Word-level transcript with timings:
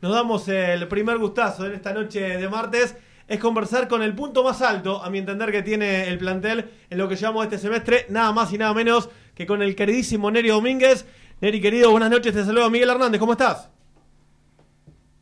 Nos 0.00 0.12
damos 0.12 0.46
el 0.46 0.86
primer 0.86 1.18
gustazo 1.18 1.66
en 1.66 1.72
esta 1.72 1.92
noche 1.92 2.20
de 2.20 2.48
martes. 2.48 2.96
Es 3.26 3.40
conversar 3.40 3.88
con 3.88 4.00
el 4.00 4.14
punto 4.14 4.44
más 4.44 4.62
alto, 4.62 5.02
a 5.02 5.10
mi 5.10 5.18
entender, 5.18 5.50
que 5.50 5.62
tiene 5.62 6.06
el 6.08 6.18
plantel 6.18 6.70
en 6.88 6.98
lo 6.98 7.08
que 7.08 7.16
llevamos 7.16 7.44
este 7.44 7.58
semestre, 7.58 8.06
nada 8.08 8.30
más 8.30 8.52
y 8.52 8.58
nada 8.58 8.72
menos 8.74 9.10
que 9.34 9.44
con 9.44 9.60
el 9.60 9.74
queridísimo 9.74 10.30
Neri 10.30 10.50
Domínguez. 10.50 11.04
Neri, 11.40 11.60
querido, 11.60 11.90
buenas 11.90 12.10
noches, 12.10 12.32
te 12.32 12.44
saludo 12.44 12.70
Miguel 12.70 12.90
Hernández, 12.90 13.18
¿cómo 13.18 13.32
estás? 13.32 13.70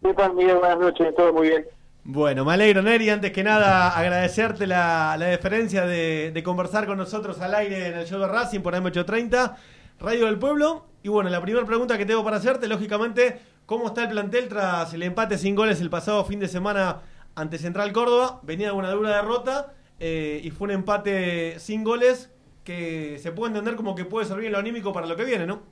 ¿Qué 0.03 0.13
tal, 0.13 0.35
Miguel? 0.35 0.59
Buenas 0.59 0.79
noches, 0.79 1.15
todo 1.17 1.33
muy 1.33 1.49
bien. 1.49 1.65
Bueno, 2.05 2.45
me 2.45 2.53
alegro, 2.53 2.83
Neri. 2.83 3.09
Antes 3.09 3.33
que 3.33 3.43
nada, 3.43 3.97
agradecerte 3.97 4.67
la, 4.67 5.17
deferencia 5.19 5.87
de, 5.87 6.33
de, 6.33 6.43
conversar 6.43 6.87
con 6.87 6.99
nosotros 6.99 7.41
al 7.41 7.55
aire 7.55 7.89
en 7.89 7.95
el 7.95 8.07
show 8.07 8.21
de 8.21 8.29
Racing 8.29 8.61
por 8.61 8.75
M830, 8.75 9.57
Radio 10.01 10.27
del 10.27 10.39
Pueblo. 10.39 10.85
Y 11.03 11.09
bueno, 11.09 11.31
la 11.31 11.41
primera 11.41 11.65
pregunta 11.65 11.97
que 11.97 12.05
tengo 12.05 12.23
para 12.23 12.37
hacerte, 12.37 12.69
lógicamente, 12.69 13.41
¿Cómo 13.67 13.89
está 13.89 14.05
el 14.05 14.11
plantel 14.11 14.49
tras 14.49 14.95
el 14.95 15.03
empate 15.03 15.37
sin 15.39 15.57
goles 15.57 15.81
el 15.81 15.91
pasado 15.91 16.25
fin 16.25 16.39
de 16.39 16.47
semana 16.47 17.03
ante 17.35 17.59
Central 17.59 17.93
Córdoba? 17.93 18.39
Venía 18.45 18.69
de 18.69 18.75
una 18.75 18.93
dura 18.93 19.17
derrota 19.17 19.75
eh, 19.99 20.41
y 20.45 20.53
fue 20.53 20.67
un 20.67 20.75
empate 20.75 21.59
sin 21.59 21.83
goles 21.83 22.33
que 22.63 23.19
se 23.19 23.33
puede 23.33 23.49
entender 23.51 23.75
como 23.75 23.97
que 23.97 24.05
puede 24.05 24.25
servir 24.25 24.47
en 24.47 24.53
lo 24.53 24.59
anímico 24.59 24.93
para 24.93 25.09
lo 25.09 25.17
que 25.17 25.25
viene, 25.25 25.49
¿no? 25.49 25.63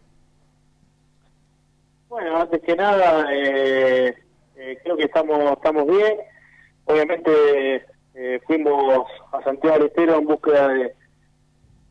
Bueno, 2.08 2.36
antes 2.36 2.60
que 2.62 2.74
nada, 2.74 3.32
eh, 3.32 4.12
eh, 4.56 4.78
creo 4.82 4.96
que 4.96 5.04
estamos 5.04 5.52
estamos 5.52 5.86
bien. 5.86 6.18
Obviamente 6.86 7.86
fuimos 8.44 9.06
a 9.30 9.40
Santiago 9.44 9.78
del 9.78 9.86
Estero 9.86 10.18
en 10.18 10.24
búsqueda 10.24 10.66
de, 10.66 10.94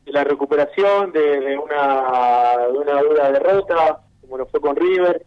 la 0.08 0.26
recuperación 0.26 1.14
de, 1.14 1.58
una, 1.58 2.58
de 2.58 2.78
una 2.78 3.02
dura 3.02 3.32
derrota, 3.32 4.02
como 4.20 4.38
lo 4.38 4.46
fue 4.48 4.60
con 4.60 4.76
River 4.76 5.26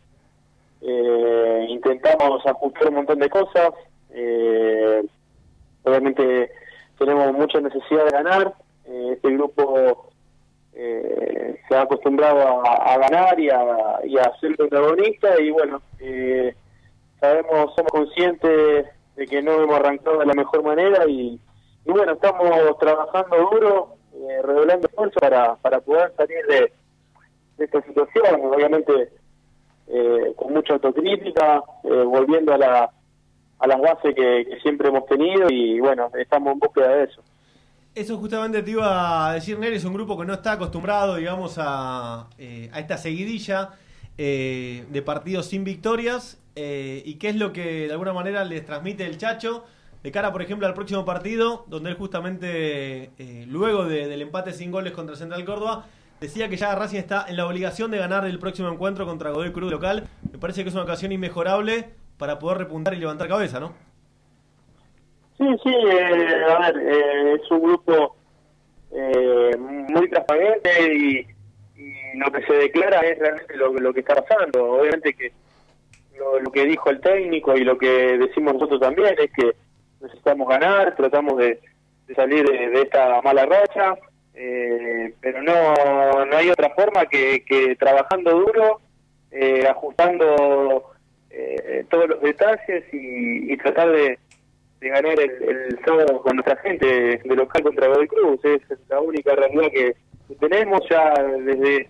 eh, 0.80 1.66
intentamos 1.68 2.44
ajustar 2.46 2.88
un 2.88 2.96
montón 2.96 3.18
de 3.18 3.30
cosas. 3.30 3.70
Eh, 4.10 5.02
obviamente 5.82 6.50
tenemos 6.98 7.32
mucha 7.32 7.60
necesidad 7.60 8.04
de 8.04 8.10
ganar. 8.10 8.54
Eh, 8.84 9.10
este 9.14 9.30
grupo 9.32 10.10
eh, 10.74 11.60
se 11.68 11.76
ha 11.76 11.82
acostumbrado 11.82 12.62
a, 12.64 12.98
ganar 12.98 13.38
y 13.40 13.48
a, 13.50 14.00
y 14.04 14.18
a, 14.18 14.32
ser 14.40 14.56
protagonista 14.56 15.40
y 15.40 15.50
bueno, 15.50 15.80
sabemos, 17.20 17.74
somos 17.74 17.90
conscientes 17.90 18.86
de 19.16 19.26
que 19.26 19.42
no 19.42 19.62
hemos 19.62 19.76
arrancado 19.76 20.18
de 20.18 20.26
la 20.26 20.34
mejor 20.34 20.62
manera 20.62 21.06
y, 21.08 21.40
y 21.84 21.90
bueno, 21.90 22.12
estamos 22.12 22.78
trabajando 22.78 23.36
duro, 23.50 23.96
redoblando 24.42 24.86
esfuerzo 24.86 25.18
para, 25.18 25.56
para 25.56 25.80
poder 25.80 26.12
salir 26.16 26.44
de, 26.46 26.72
de 27.56 27.64
esta 27.64 27.82
situación. 27.82 28.40
Obviamente 28.44 29.10
eh, 29.88 30.32
con 30.34 30.52
mucha 30.52 30.74
autocrítica, 30.74 31.62
eh, 31.84 32.02
volviendo 32.04 32.52
a, 32.52 32.58
la, 32.58 32.90
a 33.58 33.66
las 33.68 33.80
bases 33.80 34.16
que, 34.16 34.58
siempre 34.60 34.88
hemos 34.88 35.06
tenido 35.06 35.48
y 35.48 35.78
bueno, 35.78 36.10
estamos 36.18 36.54
en 36.54 36.58
búsqueda 36.58 36.88
de 36.88 37.04
eso. 37.04 37.22
Eso 37.94 38.18
justamente 38.18 38.62
te 38.62 38.72
iba 38.72 39.30
a 39.30 39.34
decir, 39.34 39.58
Nery, 39.58 39.76
es 39.76 39.84
un 39.84 39.94
grupo 39.94 40.18
que 40.18 40.26
no 40.26 40.34
está 40.34 40.52
acostumbrado, 40.52 41.14
digamos, 41.14 41.56
a, 41.58 42.28
eh, 42.36 42.68
a 42.72 42.80
esta 42.80 42.98
seguidilla 42.98 43.70
de 44.16 45.02
partidos 45.04 45.44
sin 45.46 45.62
victorias 45.62 46.42
y 46.54 47.18
qué 47.18 47.28
es 47.28 47.36
lo 47.36 47.52
que 47.52 47.86
de 47.86 47.92
alguna 47.92 48.14
manera 48.14 48.44
les 48.44 48.64
transmite 48.64 49.04
el 49.04 49.18
Chacho 49.18 49.64
de 50.02 50.10
cara, 50.10 50.32
por 50.32 50.40
ejemplo, 50.40 50.66
al 50.66 50.72
próximo 50.72 51.04
partido, 51.04 51.66
donde 51.68 51.90
él 51.90 51.96
justamente, 51.96 53.10
luego 53.46 53.84
del 53.84 54.22
empate 54.22 54.54
sin 54.54 54.70
goles 54.70 54.94
contra 54.94 55.16
Central 55.16 55.44
Córdoba, 55.44 55.84
Decía 56.20 56.48
que 56.48 56.56
ya 56.56 56.74
Racing 56.74 56.98
está 56.98 57.26
en 57.28 57.36
la 57.36 57.46
obligación 57.46 57.90
de 57.90 57.98
ganar 57.98 58.24
el 58.24 58.38
próximo 58.38 58.70
encuentro 58.70 59.04
contra 59.04 59.30
Godoy 59.30 59.52
Cruz 59.52 59.70
local. 59.70 60.08
Me 60.32 60.38
parece 60.38 60.62
que 60.62 60.70
es 60.70 60.74
una 60.74 60.84
ocasión 60.84 61.12
inmejorable 61.12 61.90
para 62.16 62.38
poder 62.38 62.56
repuntar 62.58 62.94
y 62.94 62.98
levantar 62.98 63.28
cabeza, 63.28 63.60
¿no? 63.60 63.74
Sí, 65.36 65.44
sí, 65.62 65.68
eh, 65.68 66.44
a 66.48 66.58
ver, 66.58 66.76
eh, 66.78 67.34
es 67.34 67.50
un 67.50 67.60
grupo 67.60 68.16
eh, 68.92 69.54
muy 69.58 70.08
transparente 70.08 70.70
y, 70.94 71.26
lo 72.14 72.32
que 72.32 72.42
se 72.46 72.54
declara 72.54 73.00
es 73.00 73.18
realmente 73.18 73.54
lo, 73.56 73.92
que 73.92 74.00
está 74.00 74.14
pasando. 74.14 74.72
Obviamente 74.80 75.12
que 75.12 75.32
lo, 76.16 76.50
que 76.50 76.64
dijo 76.64 76.88
el 76.88 76.98
técnico 77.02 77.54
y 77.54 77.62
lo 77.62 77.76
que 77.76 78.16
decimos 78.16 78.54
nosotros 78.54 78.80
también 78.80 79.14
es 79.18 79.30
que 79.32 79.54
necesitamos 80.00 80.48
ganar, 80.48 80.96
tratamos 80.96 81.36
de, 81.36 81.60
salir 82.14 82.46
de 82.46 82.80
esta 82.80 83.20
mala 83.20 83.44
racha 83.44 83.98
eh, 84.38 85.14
pero 85.18 85.42
no, 85.42 86.26
no 86.26 86.36
hay 86.36 86.50
otra 86.50 86.68
forma 86.70 87.06
que, 87.06 87.42
que 87.42 87.74
trabajando 87.76 88.32
duro, 88.32 88.82
eh, 89.30 89.66
ajustando 89.66 90.92
eh, 91.30 91.86
todos 91.88 92.10
los 92.10 92.20
detalles 92.20 92.84
y, 92.92 93.56
tratar 93.56 93.90
de, 93.92 94.18
ganar 94.82 95.18
el, 95.18 95.30
el, 95.42 95.80
sábado 95.84 96.20
con 96.20 96.36
nuestra 96.36 96.56
gente 96.56 97.18
de 97.24 97.34
local 97.34 97.62
contra 97.62 97.88
Godoy 97.88 98.06
Cruz. 98.08 98.44
Es 98.44 98.60
la 98.90 99.00
única 99.00 99.34
realidad 99.34 99.70
que, 99.72 99.96
tenemos. 100.38 100.80
Ya 100.90 101.14
desde, 101.14 101.88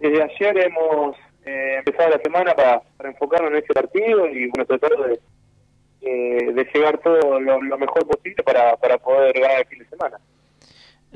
desde 0.00 0.22
ayer 0.22 0.58
hemos 0.66 1.16
empezado 1.44 2.10
la 2.10 2.18
semana 2.18 2.54
para, 2.54 2.82
para 2.96 3.10
enfocarnos 3.10 3.52
en 3.52 3.58
ese 3.58 3.72
partido 3.72 4.26
y 4.26 4.48
bueno, 4.48 4.66
tratar 4.66 4.90
de, 4.90 6.52
de 6.52 6.68
llegar 6.74 6.98
todo 6.98 7.38
lo, 7.38 7.62
lo 7.62 7.78
mejor 7.78 8.04
posible 8.04 8.42
para, 8.42 8.76
para 8.76 8.98
poder 8.98 9.38
ganar 9.38 9.60
el 9.60 9.66
fin 9.66 9.78
de 9.78 9.88
semana. 9.88 10.18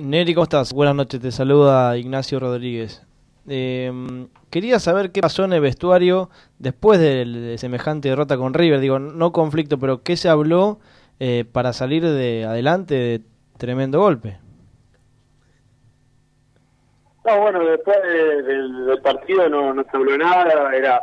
Neri, 0.00 0.32
¿cómo 0.34 0.44
estás? 0.44 0.72
Buenas 0.72 0.94
noches, 0.94 1.20
te 1.20 1.30
saluda 1.30 1.94
Ignacio 1.98 2.40
Rodríguez. 2.40 3.06
Em, 3.46 4.28
quería 4.48 4.78
saber 4.78 5.12
qué 5.12 5.20
pasó 5.20 5.44
en 5.44 5.52
el 5.52 5.60
vestuario 5.60 6.30
después 6.58 6.98
de, 6.98 7.56
semejante 7.58 8.08
derrota 8.08 8.38
con 8.38 8.54
River. 8.54 8.80
Digo, 8.80 8.98
no 8.98 9.30
conflicto, 9.32 9.78
pero 9.78 10.02
¿qué 10.02 10.16
se 10.16 10.30
habló 10.30 10.78
eh, 11.18 11.44
para 11.52 11.74
salir 11.74 12.02
de 12.02 12.46
adelante 12.46 12.94
de 12.94 13.20
tremendo 13.58 14.00
golpe? 14.00 14.38
No, 17.26 17.38
bueno, 17.38 17.62
después 17.62 17.98
del 18.02 19.00
partido 19.02 19.50
no, 19.50 19.74
no 19.74 19.84
se 19.84 19.94
habló 19.94 20.16
nada, 20.16 20.74
era 20.74 21.02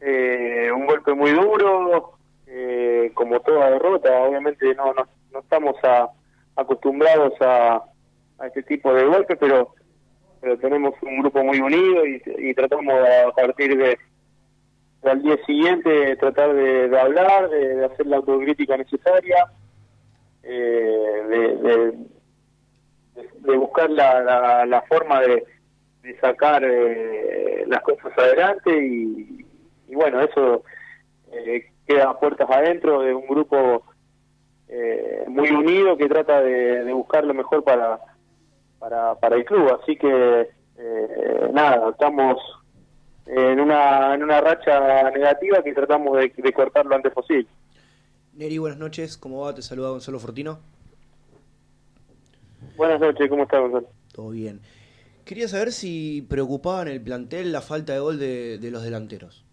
eh, 0.00 0.70
un 0.74 0.84
golpe 0.84 1.14
muy 1.14 1.30
duro, 1.30 2.18
eh, 2.48 3.10
como 3.14 3.40
toda 3.40 3.70
derrota, 3.70 4.10
obviamente 4.20 4.74
no, 4.74 4.92
no, 4.92 5.06
no 5.32 5.38
estamos 5.38 5.74
a 5.82 6.10
acostumbrados 6.58 7.32
a, 7.40 7.82
a 8.38 8.46
este 8.46 8.62
tipo 8.64 8.92
de 8.92 9.04
golpes, 9.04 9.38
pero 9.40 9.74
pero 10.40 10.58
tenemos 10.58 10.94
un 11.02 11.18
grupo 11.20 11.42
muy 11.42 11.60
unido 11.60 12.04
y, 12.06 12.54
tratamos 12.54 12.94
a 12.94 13.30
partir 13.32 13.76
de 13.76 13.98
al 15.02 15.22
día 15.22 15.36
siguiente 15.46 16.16
tratar 16.16 16.54
de, 16.54 16.98
hablar, 16.98 17.48
de, 17.50 17.84
hacer 17.84 18.06
la 18.06 18.16
autocrítica 18.16 18.76
necesaria, 18.76 19.46
eh, 20.42 21.22
de, 21.28 21.92
de, 23.40 23.56
buscar 23.56 23.90
la, 23.90 24.66
la, 24.66 24.82
forma 24.82 25.20
de, 25.20 25.44
sacar 26.20 26.64
eh, 26.64 27.64
las 27.66 27.82
cosas 27.82 28.16
adelante 28.16 28.70
y, 28.70 29.46
y 29.88 29.94
bueno, 29.94 30.20
eso 30.20 30.64
eh, 31.32 31.66
queda 31.86 32.18
puertas 32.18 32.48
adentro 32.50 33.02
de 33.02 33.14
un 33.14 33.26
grupo 33.26 33.84
eh, 34.68 35.24
muy 35.28 35.50
unido 35.50 35.96
que 35.96 36.08
trata 36.08 36.42
de, 36.42 36.92
buscar 36.92 37.24
lo 37.24 37.34
mejor 37.34 37.64
para, 37.64 38.00
para, 38.78 39.14
para 39.14 39.36
el 39.36 39.44
club. 39.44 39.78
Así 39.80 39.96
que, 39.96 40.48
eh, 40.78 41.50
nada, 41.52 41.90
estamos 41.90 42.38
en 43.26 43.60
una, 43.60 44.14
en 44.14 44.22
una 44.22 44.40
racha 44.40 45.10
negativa 45.10 45.62
que 45.62 45.72
tratamos 45.72 46.18
de, 46.18 46.52
cortar 46.52 46.86
lo 46.86 46.94
antes 46.94 47.12
posible. 47.12 47.48
Neri, 48.34 48.58
buenas 48.58 48.78
noches. 48.78 49.16
¿Cómo 49.16 49.40
va? 49.40 49.54
Te 49.54 49.62
saluda 49.62 49.90
Gonzalo 49.90 50.18
Fortino. 50.18 50.58
Buenas 52.76 53.00
noches, 53.00 53.28
¿cómo 53.28 53.44
está 53.44 53.58
Gonzalo? 53.58 53.88
Todo 54.12 54.30
bien. 54.30 54.60
Quería 55.24 55.48
saber 55.48 55.72
si 55.72 56.24
preocupaba 56.28 56.82
en 56.82 56.88
el 56.88 57.00
plantel 57.00 57.52
la 57.52 57.60
falta 57.60 57.92
de 57.92 57.98
gol 57.98 58.18
de 58.18 58.68
los 58.70 58.82
delanteros. 58.82 59.47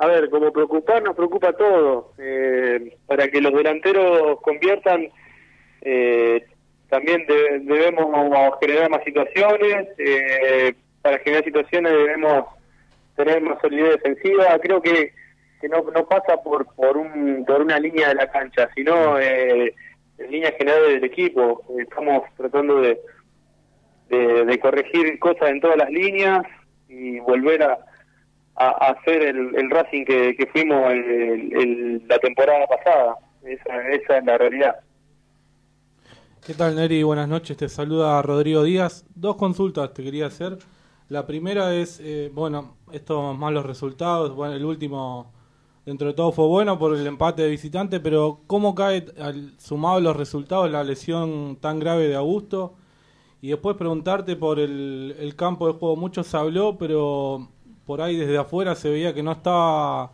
A 0.00 0.06
ver, 0.06 0.30
como 0.30 0.52
preocupar 0.52 1.02
nos 1.02 1.16
preocupa 1.16 1.52
todo. 1.54 2.12
Eh, 2.18 2.96
para 3.06 3.26
que 3.28 3.40
los 3.40 3.52
delanteros 3.52 4.40
conviertan, 4.42 5.08
eh, 5.80 6.46
también 6.88 7.26
debemos 7.26 8.06
generar 8.60 8.90
más 8.90 9.02
situaciones. 9.02 9.88
Eh, 9.98 10.72
para 11.02 11.18
generar 11.18 11.42
situaciones 11.44 11.92
debemos 11.92 12.44
tener 13.16 13.42
más 13.42 13.60
solidez 13.60 14.00
defensiva. 14.00 14.56
Creo 14.60 14.80
que, 14.80 15.12
que 15.60 15.68
no, 15.68 15.82
no 15.92 16.06
pasa 16.06 16.40
por 16.44 16.72
por, 16.76 16.96
un, 16.96 17.44
por 17.44 17.60
una 17.60 17.80
línea 17.80 18.10
de 18.10 18.14
la 18.14 18.30
cancha, 18.30 18.70
sino 18.76 19.18
en 19.18 19.72
línea 20.30 20.52
general 20.52 20.92
del 20.92 21.04
equipo. 21.04 21.64
Estamos 21.76 22.22
tratando 22.36 22.82
de, 22.82 23.00
de 24.10 24.60
corregir 24.60 25.18
cosas 25.18 25.50
en 25.50 25.60
todas 25.60 25.76
las 25.76 25.90
líneas 25.90 26.42
y 26.88 27.18
volver 27.18 27.64
a 27.64 27.87
a, 28.58 28.90
hacer 28.90 29.22
el, 29.22 29.70
Racing 29.70 30.04
que, 30.04 30.48
fuimos 30.52 30.92
la 32.08 32.18
temporada 32.18 32.66
pasada. 32.66 33.16
Esa, 33.44 33.88
esa 33.88 34.18
es 34.18 34.24
la 34.24 34.38
realidad. 34.38 34.76
¿Qué 36.46 36.54
tal, 36.54 36.76
Neri? 36.76 37.02
Buenas 37.02 37.28
noches. 37.28 37.56
Te 37.56 37.68
saluda 37.68 38.20
Rodrigo 38.22 38.62
Díaz. 38.62 39.04
Dos 39.14 39.36
consultas 39.36 39.92
te 39.92 40.02
quería 40.02 40.26
hacer. 40.26 40.58
La 41.08 41.26
primera 41.26 41.74
es, 41.74 42.00
eh, 42.00 42.30
bueno, 42.32 42.76
estos 42.92 43.36
malos 43.36 43.64
resultados, 43.64 44.34
bueno, 44.34 44.54
el 44.54 44.64
último 44.64 45.32
dentro 45.86 46.08
de 46.08 46.14
todo 46.14 46.32
fue 46.32 46.46
bueno 46.46 46.78
por 46.78 46.94
el 46.94 47.06
empate 47.06 47.42
de 47.42 47.48
visitante, 47.48 47.98
pero 47.98 48.40
¿cómo 48.46 48.74
cae 48.74 49.06
al, 49.18 49.58
sumado 49.58 50.00
los 50.00 50.16
resultados 50.16 50.70
la 50.70 50.84
lesión 50.84 51.56
tan 51.56 51.78
grave 51.78 52.08
de 52.08 52.14
Augusto? 52.14 52.74
Y 53.40 53.48
después 53.48 53.76
preguntarte 53.76 54.36
por 54.36 54.58
el, 54.58 55.16
el 55.18 55.34
campo 55.34 55.66
de 55.66 55.78
juego, 55.78 55.96
mucho 55.96 56.24
se 56.24 56.36
habló, 56.36 56.76
pero 56.76 57.48
por 57.88 58.02
ahí 58.02 58.16
desde 58.16 58.36
afuera 58.36 58.74
se 58.74 58.90
veía 58.90 59.14
que 59.14 59.22
no 59.22 59.32
estaba 59.32 60.10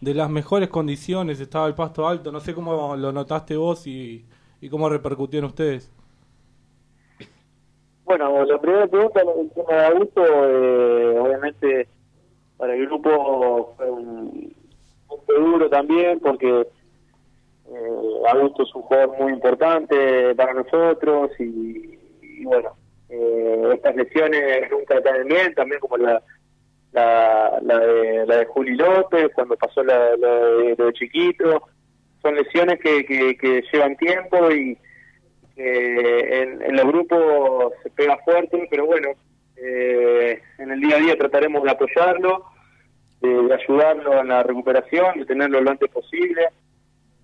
de 0.00 0.12
las 0.12 0.28
mejores 0.28 0.68
condiciones, 0.68 1.38
estaba 1.38 1.68
el 1.68 1.74
pasto 1.74 2.08
alto, 2.08 2.32
no 2.32 2.40
sé 2.40 2.52
cómo 2.52 2.96
lo 2.96 3.12
notaste 3.12 3.56
vos 3.56 3.86
y, 3.86 4.26
y 4.60 4.68
cómo 4.68 4.88
repercutió 4.88 5.38
en 5.38 5.44
ustedes. 5.44 5.88
Bueno, 8.04 8.44
la 8.44 8.60
primera 8.60 8.88
pregunta, 8.88 9.20
el 9.20 9.50
tema 9.52 9.72
de 9.72 9.86
Augusto, 9.86 10.24
eh, 10.24 11.18
obviamente 11.20 11.88
para 12.56 12.74
el 12.74 12.86
grupo 12.86 13.74
fue 13.76 13.88
un, 13.88 14.52
un 15.08 15.44
duro 15.44 15.70
también 15.70 16.18
porque 16.18 16.66
eh, 17.68 18.22
Augusto 18.32 18.64
es 18.64 18.74
un 18.74 18.82
jugador 18.82 19.16
muy 19.16 19.32
importante 19.32 20.34
para 20.34 20.54
nosotros 20.54 21.30
y, 21.38 22.00
y 22.20 22.44
bueno, 22.44 22.70
eh, 23.08 23.70
estas 23.74 23.94
lesiones 23.94 24.68
nunca 24.72 24.96
están 24.96 25.24
bien, 25.28 25.54
también 25.54 25.80
como 25.80 25.98
la 25.98 26.20
la, 26.92 27.58
la, 27.62 27.78
de, 27.78 28.26
la 28.26 28.36
de 28.38 28.46
Juli 28.46 28.76
López, 28.76 29.30
cuando 29.34 29.56
pasó 29.56 29.82
la, 29.82 30.16
la 30.16 30.28
de, 30.28 30.92
Chiquito, 30.92 31.62
son 32.20 32.34
lesiones 32.36 32.78
que, 32.80 33.04
que, 33.04 33.64
llevan 33.72 33.96
tiempo 33.96 34.50
y 34.50 34.78
que 35.54 36.42
en, 36.42 36.62
en 36.62 36.76
los 36.76 36.86
grupos 36.86 37.72
se 37.82 37.90
pega 37.90 38.18
fuerte, 38.24 38.66
pero 38.70 38.86
bueno, 38.86 39.08
eh, 39.56 40.40
en 40.58 40.70
el 40.70 40.80
día 40.80 40.96
a 40.96 41.00
día 41.00 41.16
trataremos 41.16 41.62
de 41.62 41.70
apoyarlo, 41.70 42.44
de, 43.20 43.28
de 43.28 43.54
ayudarlo 43.54 44.20
en 44.20 44.28
la 44.28 44.42
recuperación, 44.42 45.18
de 45.18 45.26
tenerlo 45.26 45.60
lo 45.60 45.70
antes 45.70 45.90
posible. 45.90 46.48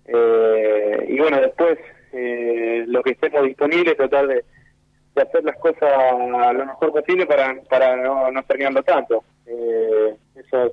Eh, 0.07 1.07
y 1.09 1.19
bueno, 1.19 1.41
después 1.41 1.79
eh, 2.13 2.85
lo 2.87 3.03
que 3.03 3.11
estemos 3.13 3.43
disponibles, 3.45 3.97
tratar 3.97 4.27
de, 4.27 4.45
de 5.15 5.23
hacer 5.23 5.45
las 5.45 5.57
cosas 5.57 5.91
lo 6.55 6.67
mejor 6.67 6.93
posible 6.93 7.27
para, 7.27 7.61
para 7.69 7.97
no, 7.97 8.31
no 8.31 8.43
terminarlo 8.45 8.83
tanto. 8.83 9.25
Eh, 9.49 10.17
eso 10.35 10.73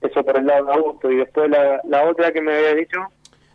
eso 0.00 0.24
por 0.24 0.38
el 0.38 0.46
lado 0.46 0.66
de 0.66 0.72
Augusto. 0.72 1.10
Y 1.10 1.16
después 1.16 1.50
la, 1.50 1.80
la 1.84 2.08
otra 2.08 2.32
que 2.32 2.40
me 2.40 2.54
había 2.54 2.74
dicho. 2.74 2.98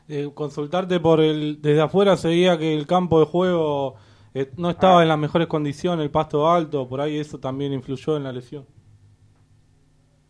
Eh, 0.07 0.29
consultarte 0.33 0.99
por 0.99 1.21
el. 1.21 1.61
Desde 1.61 1.81
afuera 1.81 2.17
se 2.17 2.29
veía 2.29 2.57
que 2.57 2.73
el 2.75 2.87
campo 2.87 3.19
de 3.19 3.25
juego 3.25 3.95
eh, 4.33 4.49
no 4.57 4.69
estaba 4.69 5.01
en 5.01 5.09
las 5.09 5.17
mejores 5.17 5.47
condiciones, 5.47 6.03
el 6.03 6.11
pasto 6.11 6.49
alto, 6.49 6.87
por 6.87 7.01
ahí 7.01 7.19
eso 7.19 7.39
también 7.39 7.73
influyó 7.73 8.17
en 8.17 8.23
la 8.23 8.31
lesión. 8.31 8.65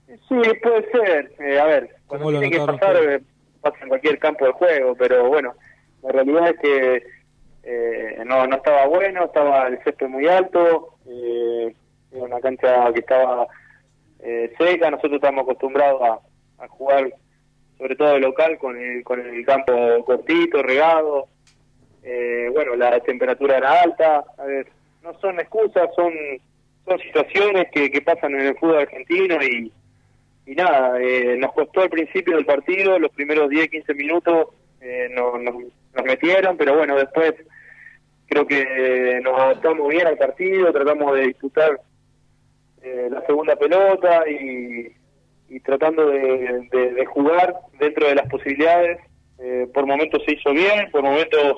Sí, 0.07 0.35
puede 0.61 0.91
ser. 0.91 1.31
Eh, 1.39 1.59
a 1.59 1.65
ver, 1.65 1.95
cuando 2.07 2.25
¿Cómo 2.25 2.31
lo 2.31 2.39
tiene 2.39 2.57
que 2.57 2.65
pasar, 2.65 3.21
pasa 3.61 3.77
en 3.81 3.89
cualquier 3.89 4.19
campo 4.19 4.45
de 4.45 4.51
juego, 4.51 4.95
pero 4.95 5.29
bueno, 5.29 5.53
la 6.03 6.11
realidad 6.11 6.49
es 6.49 6.59
que 6.59 7.03
eh, 7.63 8.23
no, 8.25 8.45
no 8.47 8.55
estaba 8.55 8.87
bueno, 8.87 9.25
estaba 9.25 9.67
el 9.67 9.81
césped 9.83 10.07
muy 10.07 10.27
alto, 10.27 10.95
eh, 11.07 11.73
era 12.11 12.23
una 12.23 12.39
cancha 12.39 12.91
que 12.93 12.99
estaba 12.99 13.47
eh, 14.23 14.53
seca, 14.57 14.89
nosotros 14.91 15.15
estamos 15.15 15.43
acostumbrados 15.43 16.01
a, 16.59 16.67
jugar, 16.67 17.11
sobre 17.77 17.95
todo 17.95 18.19
local, 18.19 18.57
con 18.59 18.77
el, 18.77 19.03
con 19.03 19.19
el 19.19 19.43
campo 19.45 19.73
cortito, 20.05 20.61
regado, 20.61 21.25
eh, 22.03 22.49
bueno, 22.53 22.75
la 22.75 22.99
temperatura 22.99 23.57
era 23.57 23.81
alta, 23.81 24.23
a 24.37 24.45
ver, 24.45 24.67
no 25.03 25.19
son 25.19 25.39
excusas, 25.39 25.89
son 25.95 26.13
son 26.85 26.99
situaciones 26.99 27.67
que, 27.71 27.91
que 27.91 28.01
pasan 28.01 28.33
en 28.33 28.41
el 28.41 28.57
fútbol 28.57 28.79
argentino 28.79 29.37
y, 29.43 29.71
nada, 30.47 30.99
eh, 31.01 31.37
nos 31.37 31.53
costó 31.53 31.81
al 31.81 31.89
principio 31.89 32.35
del 32.35 32.45
partido, 32.45 32.99
los 32.99 33.11
primeros 33.11 33.49
10, 33.49 33.69
15 33.69 33.93
minutos 33.93 34.47
eh, 34.81 35.07
no- 35.11 35.37
nos, 35.37 35.55
nos 35.55 36.05
metieron, 36.05 36.57
pero 36.57 36.75
bueno, 36.75 36.95
después 36.97 37.33
creo 38.27 38.47
que 38.47 39.19
nos 39.23 39.39
adaptamos 39.39 39.87
bien 39.89 40.07
al 40.07 40.17
partido, 40.17 40.71
tratamos 40.73 41.13
de 41.15 41.27
disputar 41.27 41.79
eh, 42.83 43.09
la 43.11 43.25
segunda 43.25 43.55
pelota 43.55 44.23
y, 44.29 44.99
tratando 45.65 46.07
de 46.07 47.05
jugar 47.07 47.53
dentro 47.77 48.07
de 48.07 48.15
las 48.15 48.27
posibilidades. 48.29 48.99
Eh, 49.43 49.67
por 49.73 49.87
momentos 49.87 50.21
se 50.23 50.35
hizo 50.35 50.51
bien, 50.51 50.91
por 50.91 51.01
momentos 51.01 51.57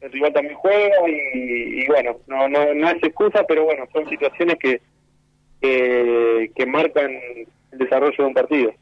el 0.00 0.12
rival 0.12 0.32
también 0.32 0.54
juega 0.54 0.94
y, 1.08 1.82
y 1.82 1.86
bueno, 1.88 2.18
no, 2.28 2.48
no, 2.48 2.74
no 2.74 2.88
es 2.88 3.02
excusa, 3.02 3.44
pero 3.48 3.64
bueno, 3.64 3.86
son 3.92 4.08
situaciones 4.08 4.56
que, 4.60 4.80
que, 5.60 6.52
que 6.54 6.66
marcan 6.66 7.10
el 7.72 7.78
desarrollo 7.78 8.16
de 8.16 8.24
un 8.24 8.34
partido. 8.34 8.72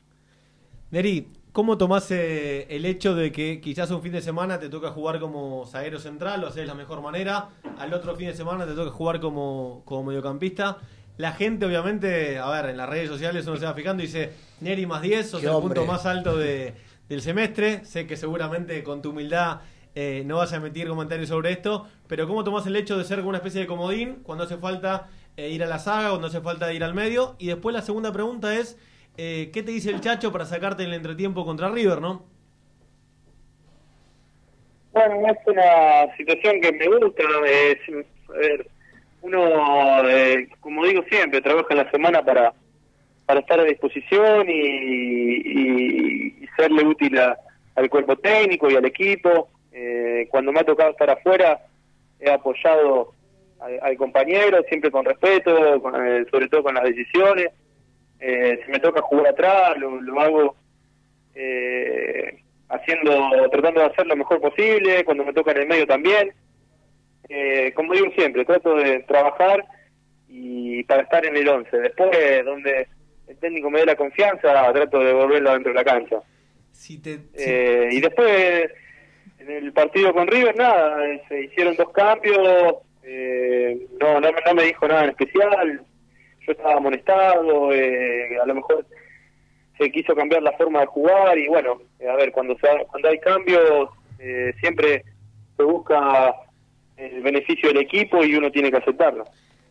Neri, 0.90 1.28
¿cómo 1.52 1.78
tomás 1.78 2.10
eh, 2.10 2.66
el 2.68 2.84
hecho 2.84 3.14
de 3.14 3.32
que 3.32 3.60
quizás 3.62 3.90
un 3.90 4.02
fin 4.02 4.12
de 4.12 4.20
semana 4.20 4.60
te 4.60 4.68
toca 4.68 4.90
jugar 4.90 5.18
como 5.18 5.64
zaguero 5.64 5.98
central, 5.98 6.42
lo 6.42 6.48
haces 6.48 6.62
de 6.62 6.66
la 6.66 6.74
mejor 6.74 7.00
manera, 7.00 7.48
al 7.78 7.94
otro 7.94 8.14
fin 8.16 8.26
de 8.26 8.34
semana 8.34 8.66
te 8.66 8.74
toca 8.74 8.90
jugar 8.90 9.18
como, 9.20 9.82
como 9.86 10.04
mediocampista? 10.04 10.76
La 11.18 11.32
gente, 11.32 11.66
obviamente, 11.66 12.38
a 12.38 12.48
ver, 12.50 12.70
en 12.70 12.76
las 12.76 12.88
redes 12.88 13.08
sociales 13.08 13.46
uno 13.46 13.56
se 13.56 13.66
va 13.66 13.74
fijando 13.74 14.02
y 14.02 14.06
dice, 14.06 14.32
Neri 14.60 14.86
más 14.86 15.02
10, 15.02 15.28
sos 15.30 15.40
Qué 15.40 15.46
el 15.46 15.52
hombre. 15.52 15.74
punto 15.78 15.92
más 15.92 16.06
alto 16.06 16.36
de- 16.36 16.74
del 17.08 17.20
semestre. 17.20 17.84
Sé 17.84 18.06
que 18.06 18.16
seguramente 18.16 18.82
con 18.82 19.02
tu 19.02 19.10
humildad 19.10 19.60
eh, 19.94 20.22
no 20.24 20.38
vas 20.38 20.52
a 20.54 20.56
emitir 20.56 20.88
comentarios 20.88 21.28
sobre 21.28 21.52
esto, 21.52 21.86
pero 22.08 22.26
¿cómo 22.26 22.42
tomás 22.44 22.66
el 22.66 22.76
hecho 22.76 22.96
de 22.96 23.04
ser 23.04 23.18
como 23.18 23.28
una 23.28 23.38
especie 23.38 23.60
de 23.60 23.66
comodín 23.66 24.20
cuando 24.22 24.44
hace 24.44 24.56
falta 24.56 25.10
eh, 25.36 25.50
ir 25.50 25.62
a 25.62 25.66
la 25.66 25.78
saga, 25.78 26.08
cuando 26.10 26.28
hace 26.28 26.40
falta 26.40 26.72
ir 26.72 26.82
al 26.82 26.94
medio? 26.94 27.36
Y 27.38 27.48
después 27.48 27.74
la 27.74 27.82
segunda 27.82 28.10
pregunta 28.10 28.54
es, 28.58 28.78
eh, 29.18 29.50
¿qué 29.52 29.62
te 29.62 29.70
dice 29.70 29.90
el 29.90 30.00
Chacho 30.00 30.32
para 30.32 30.46
sacarte 30.46 30.82
en 30.84 30.88
el 30.88 30.94
entretiempo 30.94 31.44
contra 31.44 31.68
River, 31.68 32.00
no? 32.00 32.24
Bueno, 34.92 35.14
es 35.26 35.36
una 35.46 36.16
situación 36.16 36.60
que 36.60 36.72
me 36.72 36.86
gusta. 36.88 37.22
Es, 37.46 37.78
a 38.28 38.32
ver, 38.38 38.66
uno, 39.22 40.08
eh, 40.08 40.48
como 40.60 40.84
digo 40.84 41.02
siempre, 41.08 41.40
trabaja 41.40 41.68
en 41.70 41.76
la 41.78 41.90
semana 41.90 42.24
para, 42.24 42.52
para 43.26 43.40
estar 43.40 43.58
a 43.60 43.64
disposición 43.64 44.48
y, 44.48 44.52
y- 44.52 46.46
serle 46.56 46.84
útil 46.84 47.18
a- 47.18 47.38
al 47.76 47.88
cuerpo 47.88 48.16
técnico 48.16 48.70
y 48.70 48.76
al 48.76 48.84
equipo. 48.84 49.48
Eh, 49.72 50.26
cuando 50.30 50.52
me 50.52 50.60
ha 50.60 50.64
tocado 50.64 50.90
estar 50.90 51.08
afuera, 51.10 51.60
he 52.20 52.30
apoyado 52.30 53.12
al, 53.60 53.78
al 53.82 53.96
compañero, 53.96 54.62
siempre 54.68 54.90
con 54.90 55.04
respeto, 55.04 55.80
con, 55.80 55.94
eh, 56.06 56.26
sobre 56.30 56.48
todo 56.48 56.62
con 56.64 56.74
las 56.74 56.84
decisiones. 56.84 57.48
Eh, 58.20 58.60
si 58.64 58.70
me 58.70 58.78
toca 58.80 59.00
jugar 59.02 59.28
atrás, 59.28 59.76
lo, 59.78 60.00
lo 60.00 60.20
hago 60.20 60.56
eh, 61.34 62.38
haciendo, 62.68 63.28
tratando 63.50 63.80
de 63.80 63.86
hacer 63.86 64.06
lo 64.06 64.16
mejor 64.16 64.40
posible, 64.40 65.04
cuando 65.04 65.24
me 65.24 65.32
toca 65.32 65.52
en 65.52 65.58
el 65.58 65.68
medio 65.68 65.86
también. 65.86 66.32
Eh, 67.28 67.72
como 67.74 67.92
digo 67.94 68.10
siempre, 68.16 68.44
trato 68.44 68.74
de 68.76 69.00
trabajar 69.00 69.64
y 70.28 70.82
para 70.84 71.02
estar 71.02 71.24
en 71.24 71.36
el 71.36 71.48
11. 71.48 71.78
Después, 71.78 72.44
donde 72.44 72.88
el 73.28 73.36
técnico 73.38 73.70
me 73.70 73.80
dé 73.80 73.86
la 73.86 73.96
confianza, 73.96 74.72
trato 74.72 74.98
de 75.00 75.12
volverlo 75.12 75.52
dentro 75.52 75.72
de 75.72 75.78
la 75.78 75.84
cancha. 75.84 76.16
Si 76.72 76.98
te, 77.00 77.16
si- 77.34 77.44
Eh, 77.50 77.88
y 77.92 78.00
después, 78.00 78.70
en 79.38 79.50
el 79.50 79.72
partido 79.72 80.12
con 80.12 80.26
River, 80.26 80.56
nada, 80.56 80.98
se 81.28 81.42
hicieron 81.44 81.76
dos 81.76 81.90
cambios, 81.92 82.76
eh, 83.02 83.86
no, 84.00 84.20
no, 84.20 84.32
me- 84.32 84.40
no 84.46 84.54
me 84.54 84.62
dijo 84.64 84.86
nada 84.88 85.04
en 85.04 85.10
especial, 85.10 85.80
yo 86.46 86.52
estaba 86.52 86.74
amonestado, 86.74 87.72
eh, 87.72 88.36
a 88.42 88.46
lo 88.46 88.54
mejor 88.56 88.86
se 89.78 89.90
quiso 89.90 90.14
cambiar 90.14 90.42
la 90.42 90.52
forma 90.52 90.80
de 90.80 90.86
jugar 90.86 91.38
y 91.38 91.46
bueno, 91.48 91.80
a 92.08 92.16
ver, 92.16 92.32
cuando, 92.32 92.54
se, 92.58 92.68
cuando 92.90 93.08
hay 93.08 93.18
cambios, 93.20 93.90
eh, 94.18 94.52
siempre 94.60 95.04
se 95.56 95.62
busca 95.62 96.34
el 97.02 97.22
beneficio 97.22 97.68
del 97.68 97.78
equipo 97.78 98.24
y 98.24 98.34
uno 98.34 98.50
tiene 98.50 98.70
que 98.70 98.78
aceptarlo. 98.78 99.24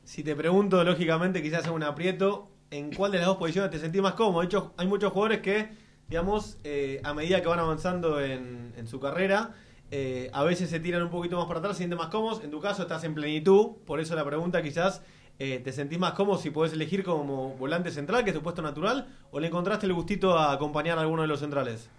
si 0.03 0.23
te 0.23 0.35
pregunto, 0.35 0.83
lógicamente, 0.83 1.41
quizás 1.41 1.65
en 1.67 1.73
un 1.73 1.83
aprieto, 1.83 2.49
¿en 2.69 2.93
cuál 2.93 3.11
de 3.11 3.19
las 3.19 3.27
dos 3.27 3.37
posiciones 3.37 3.71
te 3.71 3.79
sentís 3.79 4.01
más 4.01 4.13
cómodo? 4.13 4.41
De 4.41 4.47
hecho, 4.47 4.73
hay 4.77 4.87
muchos 4.87 5.11
jugadores 5.11 5.39
que, 5.41 5.69
digamos, 6.07 6.59
eh, 6.63 6.99
a 7.03 7.13
medida 7.13 7.41
que 7.41 7.47
van 7.47 7.59
avanzando 7.59 8.19
en, 8.19 8.73
en 8.77 8.87
su 8.87 8.99
carrera, 8.99 9.55
eh, 9.93 10.29
a 10.31 10.43
veces 10.45 10.69
se 10.69 10.79
tiran 10.79 11.01
un 11.03 11.09
poquito 11.09 11.37
más 11.37 11.47
para 11.47 11.59
atrás, 11.59 11.75
se 11.75 11.79
sienten 11.79 11.99
más 11.99 12.07
cómodos. 12.07 12.43
En 12.43 12.49
tu 12.49 12.61
caso, 12.61 12.83
estás 12.83 13.03
en 13.03 13.13
plenitud, 13.13 13.71
por 13.85 13.99
eso 13.99 14.15
la 14.15 14.23
pregunta 14.23 14.61
quizás, 14.61 15.05
eh, 15.37 15.59
¿te 15.59 15.73
sentís 15.73 15.99
más 15.99 16.13
cómodo 16.13 16.37
si 16.37 16.49
podés 16.49 16.71
elegir 16.71 17.03
como 17.03 17.55
volante 17.57 17.91
central, 17.91 18.23
que 18.23 18.29
es 18.29 18.35
tu 18.35 18.41
puesto 18.41 18.61
natural, 18.61 19.07
o 19.31 19.39
le 19.39 19.47
encontraste 19.47 19.85
el 19.87 19.93
gustito 19.93 20.37
a 20.37 20.53
acompañar 20.53 20.97
a 20.97 21.01
alguno 21.01 21.23
de 21.23 21.27
los 21.27 21.41
centrales? 21.41 21.89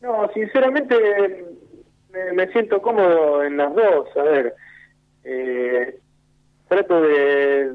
No, 0.00 0.28
sinceramente 0.34 0.96
me, 2.34 2.46
siento 2.52 2.80
cómodo 2.82 3.42
en 3.42 3.56
las 3.56 3.74
dos. 3.74 4.16
A 4.16 4.22
ver, 4.22 4.54
eh, 5.24 5.98
trato 6.68 7.00
de, 7.02 7.72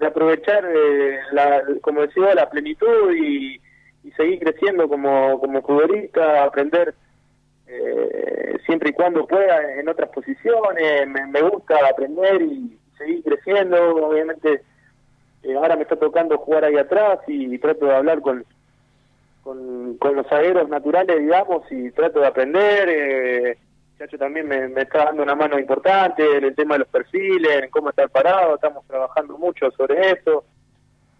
aprovechar, 0.00 0.64
eh, 0.64 1.18
la, 1.32 1.62
como 1.82 2.02
decía, 2.02 2.34
la 2.34 2.48
plenitud 2.50 3.12
y, 3.14 3.60
y 4.04 4.10
seguir 4.12 4.38
creciendo 4.40 4.88
como, 4.88 5.40
como 5.40 5.62
futbolista, 5.62 6.44
aprender 6.44 6.94
eh, 7.66 8.58
siempre 8.64 8.90
y 8.90 8.92
cuando 8.92 9.26
pueda 9.26 9.78
en 9.78 9.88
otras 9.88 10.10
posiciones. 10.10 11.08
Me, 11.08 11.40
gusta 11.42 11.74
aprender 11.88 12.42
y 12.42 12.78
seguir 12.96 13.22
creciendo. 13.24 14.06
Obviamente 14.06 14.62
eh, 15.42 15.54
ahora 15.54 15.76
me 15.76 15.82
está 15.82 15.96
tocando 15.96 16.38
jugar 16.38 16.64
ahí 16.64 16.76
atrás 16.76 17.20
y, 17.26 17.58
trato 17.58 17.86
de 17.86 17.94
hablar 17.94 18.20
con, 18.20 18.44
con, 19.42 19.98
los 20.16 20.26
zagueros 20.28 20.68
naturales, 20.68 21.18
digamos, 21.18 21.64
y 21.70 21.90
trato 21.90 22.20
de 22.20 22.26
aprender. 22.26 22.88
Eh, 22.88 23.58
Chacho 23.98 24.18
también 24.18 24.46
me, 24.46 24.66
está 24.80 25.06
dando 25.06 25.22
una 25.22 25.34
mano 25.34 25.58
importante 25.58 26.36
en 26.36 26.44
el 26.44 26.54
tema 26.54 26.74
de 26.74 26.80
los 26.80 26.88
perfiles, 26.88 27.62
en 27.62 27.70
cómo 27.70 27.90
estar 27.90 28.10
parado, 28.10 28.56
estamos 28.56 28.86
trabajando 28.86 29.38
mucho 29.38 29.70
sobre 29.70 30.12
eso. 30.12 30.44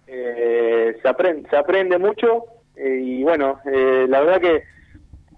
Eh, 0.07 0.99
se, 1.01 1.09
aprende, 1.09 1.49
se 1.49 1.57
aprende 1.57 1.99
mucho 1.99 2.45
eh, 2.77 3.01
y 3.03 3.23
bueno, 3.23 3.61
eh, 3.65 4.07
la 4.09 4.21
verdad 4.21 4.41
que 4.41 4.63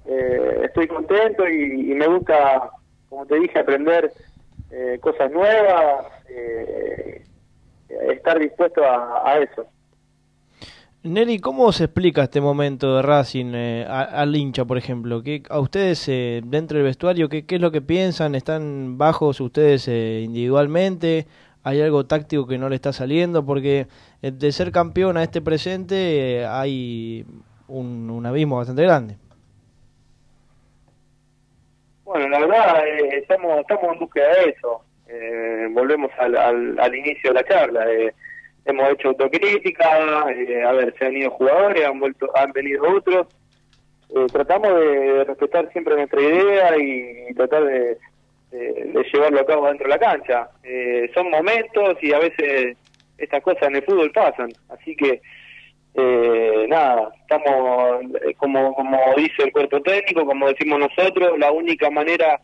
eh, 0.07 0.61
estoy 0.65 0.89
contento 0.89 1.49
y, 1.49 1.95
me 1.95 2.07
gusta, 2.07 2.71
como 3.09 3.27
te 3.27 3.39
dije, 3.39 3.59
aprender 3.59 4.13
cosas 5.01 5.31
nuevas, 5.31 6.07
estar 7.89 8.39
dispuesto 8.39 8.83
a, 8.85 9.39
eso. 9.39 9.67
Neri, 11.09 11.39
¿cómo 11.39 11.73
se 11.73 11.85
explica 11.85 12.25
este 12.25 12.41
momento 12.41 12.97
de 12.97 13.03
Racing 13.03 13.55
al 13.89 14.37
hincha, 14.37 14.65
por 14.65 14.79
ejemplo? 14.79 15.23
¿Qué, 15.23 15.43
¿A 15.49 15.61
ustedes 15.61 16.07
dentro 16.07 16.79
del 16.79 16.85
vestuario 16.85 17.29
qué, 17.29 17.45
es 17.49 17.61
lo 17.61 17.71
que 17.71 17.81
piensan? 17.81 18.35
¿Están 18.35 18.99
bajos 18.99 19.41
ustedes 19.41 19.89
individualmente? 19.89 21.27
¿Hay 21.65 21.81
algo 21.83 22.07
táctico 22.07 22.47
que 22.47 22.59
no 22.59 22.69
le 22.69 22.77
está 22.77 22.93
saliendo? 22.93 23.45
Porque 23.45 23.87
de 24.23 24.53
ser 24.53 24.71
campeón 24.71 25.17
a 25.17 25.23
este 25.23 25.41
presente 25.41 26.47
hay 26.47 27.25
un, 27.69 28.27
abismo 28.27 28.57
bastante 28.57 28.83
grande. 28.83 29.17
Bueno, 32.05 32.29
la 32.29 32.41
verdad, 32.41 32.87
eh, 32.87 33.19
estamos, 33.19 33.61
estamos 33.61 33.93
en 33.93 33.99
búsqueda 33.99 34.29
de 34.29 34.51
eso. 34.51 34.83
Eh, 35.09 35.69
volvemos 35.71 36.11
al, 36.19 36.37
al, 36.79 36.95
inicio 36.95 37.31
de 37.31 37.35
la 37.35 37.45
charla. 37.45 37.91
Eh, 37.91 38.15
hemos 38.71 38.91
hecho 38.91 39.09
autocrítica, 39.09 40.23
a 40.23 40.73
ver, 40.73 40.95
se 40.99 41.07
han 41.07 41.17
ido 41.17 41.31
jugadores, 41.31 41.85
han, 41.85 42.01
vuelto, 42.01 42.31
han 42.35 42.53
venido 42.53 42.83
otros. 42.97 43.27
tratamos 44.33 44.75
de 44.81 45.25
respetar 45.25 45.71
siempre 45.73 45.97
nuestra 45.97 46.21
idea 46.21 46.77
y, 46.77 47.35
tratar 47.35 47.65
de, 47.65 47.97
llevarlo 49.13 49.41
a 49.41 49.47
cabo 49.47 49.67
dentro 49.67 49.85
de 49.85 49.91
la 49.91 49.99
cancha. 49.99 50.49
son 51.15 51.31
momentos 51.31 51.97
y 52.03 52.13
a 52.13 52.19
veces 52.19 52.77
estas 53.19 53.43
cosas 53.43 53.65
en 53.65 53.77
el 53.77 53.83
fútbol 53.83 54.11
pasan. 54.13 54.51
Así 54.69 54.95
que 54.97 55.21
eh, 55.95 56.67
nada, 56.69 57.11
estamos, 57.21 58.03
eh, 58.23 58.35
como, 58.37 58.73
como 58.75 58.99
dice 59.17 59.43
el 59.45 59.53
cuerpo 59.53 59.83
técnico, 59.83 60.25
como 60.25 60.49
decimos 60.49 60.79
nosotros, 60.79 61.37
la 61.39 61.51
única 61.51 61.91
manera 61.91 62.41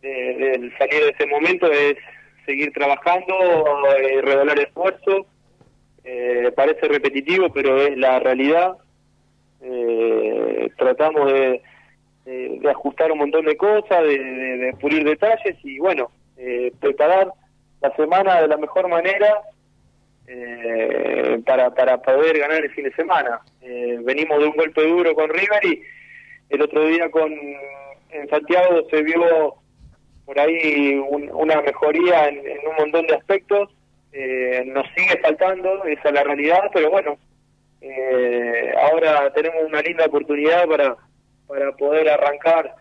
de, 0.00 0.72
salir 0.78 1.04
de 1.04 1.10
ese 1.10 1.26
momento 1.26 1.70
es 1.70 1.96
seguir 2.46 2.72
trabajando, 2.72 3.34
eh, 3.98 4.22
redoblar 4.22 4.58
esfuerzo. 4.58 5.26
Eh, 6.06 6.52
parece 6.54 6.88
repetitivo, 6.88 7.52
pero 7.52 7.76
es 7.82 7.96
la 7.98 8.18
realidad. 8.20 8.76
Eh, 9.60 10.70
tratamos 10.78 11.32
de, 11.32 11.62
ajustar 12.68 13.12
un 13.12 13.18
montón 13.18 13.44
de 13.44 13.56
cosas, 13.56 14.02
de, 14.02 14.18
de 14.18 14.72
pulir 14.80 15.04
detalles 15.04 15.56
y 15.62 15.78
bueno, 15.78 16.10
preparar 16.80 17.32
la 17.80 17.94
semana 17.94 18.40
de 18.40 18.48
la 18.48 18.56
mejor 18.56 18.88
manera 18.88 19.42
eh, 20.28 21.40
para, 21.46 21.72
para 21.72 21.98
poder 22.02 22.38
ganar 22.38 22.64
el 22.64 22.70
fin 22.72 22.84
de 22.84 22.92
semana. 22.94 23.40
Eh, 23.62 23.98
venimos 24.02 24.40
de 24.40 24.46
un 24.46 24.56
golpe 24.56 24.82
duro 24.82 25.14
con 25.14 25.28
River 25.30 25.64
y 25.64 25.82
el 26.50 26.62
otro 26.62 26.86
día 26.86 27.08
con 27.10 27.32
en 27.32 28.28
Santiago 28.28 28.82
se 28.90 29.02
vio 29.02 29.54
por 30.24 30.38
ahí 30.40 31.00
una 31.32 31.60
mejoría 31.62 32.28
en, 32.28 32.38
un 32.38 32.76
montón 32.76 33.06
de 33.06 33.14
aspectos. 33.14 33.70
Eh, 34.18 34.64
nos 34.66 34.86
sigue 34.96 35.18
faltando, 35.20 35.84
esa 35.84 36.08
es 36.08 36.14
la 36.14 36.24
realidad, 36.24 36.70
pero 36.72 36.90
bueno, 36.90 37.18
eh, 37.82 38.72
ahora 38.90 39.30
tenemos 39.34 39.64
una 39.68 39.82
linda 39.82 40.06
oportunidad 40.06 40.66
para, 40.66 40.96
para 41.46 41.72
poder 41.76 42.08
arrancar 42.08 42.76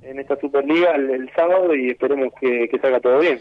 en 0.00 0.18
esta 0.18 0.40
Superliga 0.40 0.94
el, 0.94 1.30
sábado 1.36 1.74
y 1.74 1.90
esperemos 1.90 2.32
que 2.40 2.70
salga 2.80 3.00
todo 3.00 3.18
bien. 3.18 3.40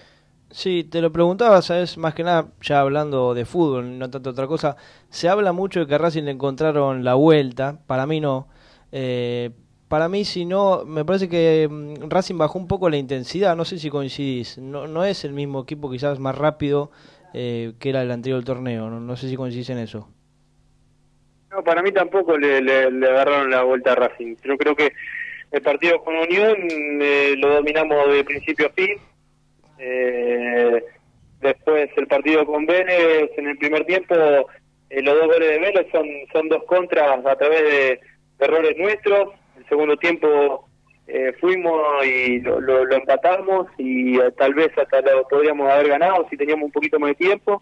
Sí, 0.49 0.85
te 0.85 1.01
lo 1.01 1.11
preguntaba, 1.11 1.61
sabes, 1.61 1.97
más 1.97 2.13
que 2.13 2.23
nada, 2.23 2.47
ya 2.61 2.79
hablando 2.79 3.33
de 3.33 3.43
fútbol, 3.43 3.99
no 3.99 4.09
tanto 4.09 4.29
otra 4.29 4.47
cosa, 4.47 4.77
se 5.09 5.27
habla 5.27 5.51
mucho 5.51 5.81
de 5.81 5.87
que 5.87 5.95
a 5.95 5.97
Racing 5.97 6.23
le 6.23 6.31
encontraron 6.31 7.03
la 7.03 7.15
vuelta, 7.15 7.79
para 7.85 8.07
mí 8.07 8.21
no. 8.21 8.47
Eh, 8.93 9.51
para 9.89 10.07
mí, 10.07 10.23
si 10.23 10.45
no, 10.45 10.85
me 10.85 11.03
parece 11.03 11.27
que 11.27 11.67
mm, 11.69 12.09
Racing 12.09 12.37
bajó 12.37 12.59
un 12.59 12.67
poco 12.67 12.89
la 12.89 12.97
intensidad, 12.97 13.57
no 13.57 13.65
sé 13.65 13.77
si 13.77 13.89
coincidís, 13.89 14.57
no, 14.57 14.87
no 14.87 15.03
es 15.03 15.25
el 15.25 15.33
mismo 15.33 15.63
equipo 15.63 15.91
quizás 15.91 16.17
más 16.19 16.37
rápido 16.37 16.91
eh, 17.37 17.73
que 17.79 17.89
era 17.89 18.01
el 18.01 18.11
anterior 18.11 18.43
torneo, 18.43 18.89
no, 18.89 19.15
sé 19.15 19.29
si 19.29 19.35
coincidís 19.35 19.69
en 19.69 19.77
eso. 19.77 20.09
No, 21.51 21.63
para 21.63 21.81
mí 21.81 21.91
tampoco 21.91 22.37
le, 22.37 22.61
le, 22.61 23.07
agarraron 23.07 23.49
la 23.49 23.63
vuelta 23.63 23.91
a 23.91 23.95
Racing, 23.95 24.35
yo 24.43 24.57
creo 24.57 24.75
que 24.75 24.91
el 25.51 25.61
partido 25.61 26.03
con 26.03 26.15
Unión 26.15 26.57
eh, 27.01 27.35
lo 27.37 27.53
dominamos 27.53 28.11
de 28.11 28.23
principio 28.23 28.67
a 28.67 28.69
fin 28.71 28.97
eh, 29.79 30.83
después 31.41 31.89
el 31.95 32.07
partido 32.07 32.45
con 32.45 32.65
Vélez 32.65 33.29
en 33.37 33.47
el 33.47 33.57
primer 33.57 33.85
tiempo, 33.85 34.15
eh, 34.15 35.01
los 35.01 35.15
dos 35.15 35.27
goles 35.27 35.49
de 35.49 35.59
Vélez 35.59 35.87
son, 35.91 36.07
son 36.33 36.49
dos 36.49 36.63
contras 36.65 37.25
a 37.25 37.35
través 37.35 37.61
de, 37.61 37.99
errores 38.39 38.77
nuestros. 38.77 39.29
El 39.57 39.67
segundo 39.67 39.97
tiempo 39.97 40.66
eh, 41.07 41.33
fuimos 41.39 42.05
y 42.05 42.39
lo, 42.39 42.59
lo, 42.59 42.91
empatamos 42.91 43.67
y 43.77 44.19
eh, 44.19 44.31
tal 44.37 44.53
vez 44.53 44.69
hasta 44.77 45.01
lo 45.01 45.27
podríamos 45.27 45.69
haber 45.69 45.89
ganado 45.89 46.27
si 46.29 46.37
teníamos 46.37 46.65
un 46.65 46.71
poquito 46.71 46.99
más 46.99 47.09
de 47.09 47.15
tiempo. 47.15 47.61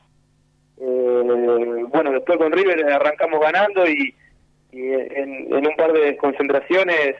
bueno, 0.77 2.11
después 2.11 2.37
con 2.37 2.51
River 2.51 2.85
arrancamos 2.91 3.39
ganando 3.39 3.87
y, 3.87 4.13
en, 4.71 5.53
en, 5.53 5.67
un 5.67 5.75
par 5.77 5.93
de 5.93 6.17
concentraciones 6.17 7.15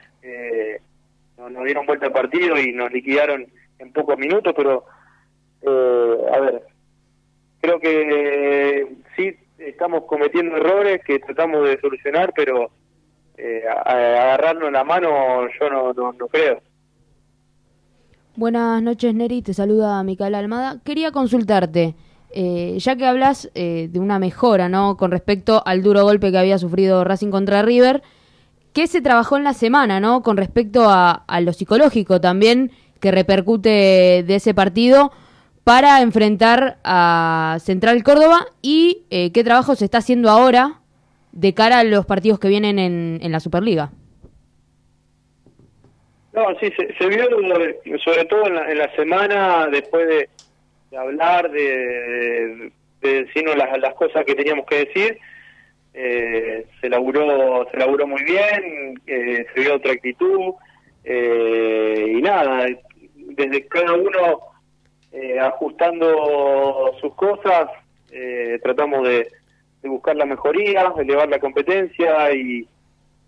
nos, 1.38 1.52
nos 1.52 1.64
dieron 1.64 1.86
vuelta 1.86 2.06
al 2.06 2.12
partido 2.12 2.58
y 2.58 2.72
nos 2.72 2.92
liquidaron 2.92 3.46
en 3.78 3.92
pocos 3.92 4.18
minutos, 4.18 4.52
pero 4.56 4.84
eh, 5.62 6.16
a 6.32 6.40
ver, 6.40 6.62
creo 7.60 7.80
que 7.80 8.86
sí 9.16 9.36
estamos 9.58 10.04
cometiendo 10.04 10.56
errores 10.56 11.02
que 11.04 11.18
tratamos 11.18 11.68
de 11.68 11.80
solucionar, 11.80 12.32
pero 12.34 12.70
eh, 13.36 13.62
agarrarnos 13.84 14.72
la 14.72 14.84
mano 14.84 15.08
yo 15.58 15.70
no, 15.70 15.92
no, 15.92 16.26
creo. 16.28 16.60
Buenas 18.36 18.82
noches, 18.82 19.14
Neri. 19.14 19.42
Te 19.42 19.54
saluda 19.54 20.02
Micaela 20.02 20.38
Almada. 20.38 20.80
Quería 20.84 21.10
consultarte, 21.10 21.94
eh, 22.30 22.76
ya 22.78 22.96
que 22.96 23.06
hablas 23.06 23.50
eh, 23.54 23.88
de 23.90 23.98
una 23.98 24.18
mejora, 24.18 24.68
¿no? 24.68 24.96
Con 24.96 25.10
respecto 25.10 25.62
al 25.66 25.82
duro 25.82 26.02
golpe 26.04 26.30
que 26.30 26.38
había 26.38 26.58
sufrido 26.58 27.04
Racing 27.04 27.30
contra 27.30 27.62
River, 27.62 28.02
¿qué 28.72 28.86
se 28.86 29.00
trabajó 29.00 29.36
en 29.36 29.44
la 29.44 29.54
semana, 29.54 30.00
¿no? 30.00 30.22
Con 30.22 30.36
respecto 30.36 30.88
a, 30.88 31.10
a 31.26 31.40
lo 31.40 31.52
psicológico 31.52 32.20
también 32.20 32.72
que 33.00 33.10
repercute 33.10 34.24
de 34.26 34.34
ese 34.34 34.54
partido 34.54 35.12
para 35.66 36.00
enfrentar 36.00 36.78
a 36.84 37.58
Central 37.60 38.04
Córdoba 38.04 38.46
y 38.62 39.04
eh, 39.10 39.32
qué 39.32 39.42
trabajo 39.42 39.74
se 39.74 39.84
está 39.84 39.98
haciendo 39.98 40.30
ahora 40.30 40.80
de 41.36 41.54
cara 41.54 41.80
a 41.80 41.84
los 41.84 42.06
partidos 42.06 42.38
que 42.38 42.48
vienen 42.48 42.78
en, 42.78 43.18
en 43.22 43.32
la 43.32 43.40
Superliga. 43.40 43.90
No, 46.32 46.46
sí, 46.60 46.70
se, 46.76 47.08
vio 47.08 47.28
sobre 48.04 48.24
todo 48.26 48.46
en 48.46 48.78
la, 48.78 48.94
semana 48.94 49.68
después 49.70 50.06
de, 50.06 50.28
hablar, 50.96 51.50
de, 51.50 52.70
decirnos 53.00 53.56
las, 53.56 53.94
cosas 53.94 54.24
que 54.24 54.34
teníamos 54.34 54.66
que 54.66 54.84
decir. 54.84 55.18
Eh, 55.94 56.66
se 56.80 56.90
laburó 56.90 57.66
se 57.70 57.78
laburó 57.78 58.06
muy 58.06 58.22
bien, 58.22 59.00
eh, 59.06 59.46
se 59.54 59.60
vio 59.60 59.76
otra 59.76 59.92
actitud 59.92 60.52
y 61.04 62.20
nada, 62.20 62.66
desde 63.14 63.66
cada 63.68 63.94
uno 63.94 64.40
eh, 65.12 65.38
ajustando 65.40 66.92
sus 67.00 67.14
cosas, 67.14 67.70
eh, 68.10 68.58
tratamos 68.62 69.08
de, 69.08 69.26
buscar 69.88 70.16
la 70.16 70.26
mejoría, 70.26 70.92
elevar 70.98 71.28
la 71.28 71.38
competencia 71.38 72.32
y, 72.32 72.66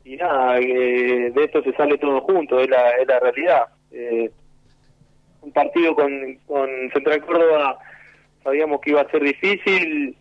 y 0.05 0.17
nada, 0.17 0.55
de 0.55 1.33
esto 1.37 1.63
se 1.63 1.73
sale 1.73 1.99
todo 1.99 2.21
junto, 2.23 2.61
es 2.61 2.69
la, 2.69 2.91
es 2.93 3.07
la 3.07 3.21
realidad. 3.21 3.67
Eh, 3.91 4.31
un 5.43 5.53
partido 5.53 5.95
con, 5.95 6.35
con 6.47 6.69
Central 6.93 7.25
Córdoba 7.25 7.79
sabíamos 8.43 8.81
que 8.81 8.91
iba 8.91 9.01
a 9.01 9.11
ser 9.11 9.23
difícil, 9.23 10.17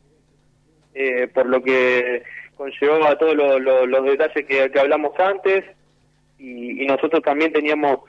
por 1.34 1.46
lo 1.46 1.62
que 1.62 2.24
conllevaba 2.56 3.18
todos 3.18 3.36
los 3.36 4.04
detalles 4.06 4.46
que, 4.48 4.72
que 4.72 4.80
hablamos 4.80 5.18
antes 5.20 5.64
y, 6.40 6.84
y 6.84 6.88
nosotros 6.88 7.22
también 7.22 7.54
teníamos 7.54 8.00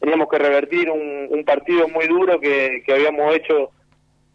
teníamos 0.00 0.28
que 0.28 0.38
revertir 0.38 0.90
un, 0.90 1.44
partido 1.44 1.88
muy 1.88 2.06
duro 2.06 2.40
que, 2.40 2.82
habíamos 2.88 3.34
hecho 3.36 3.70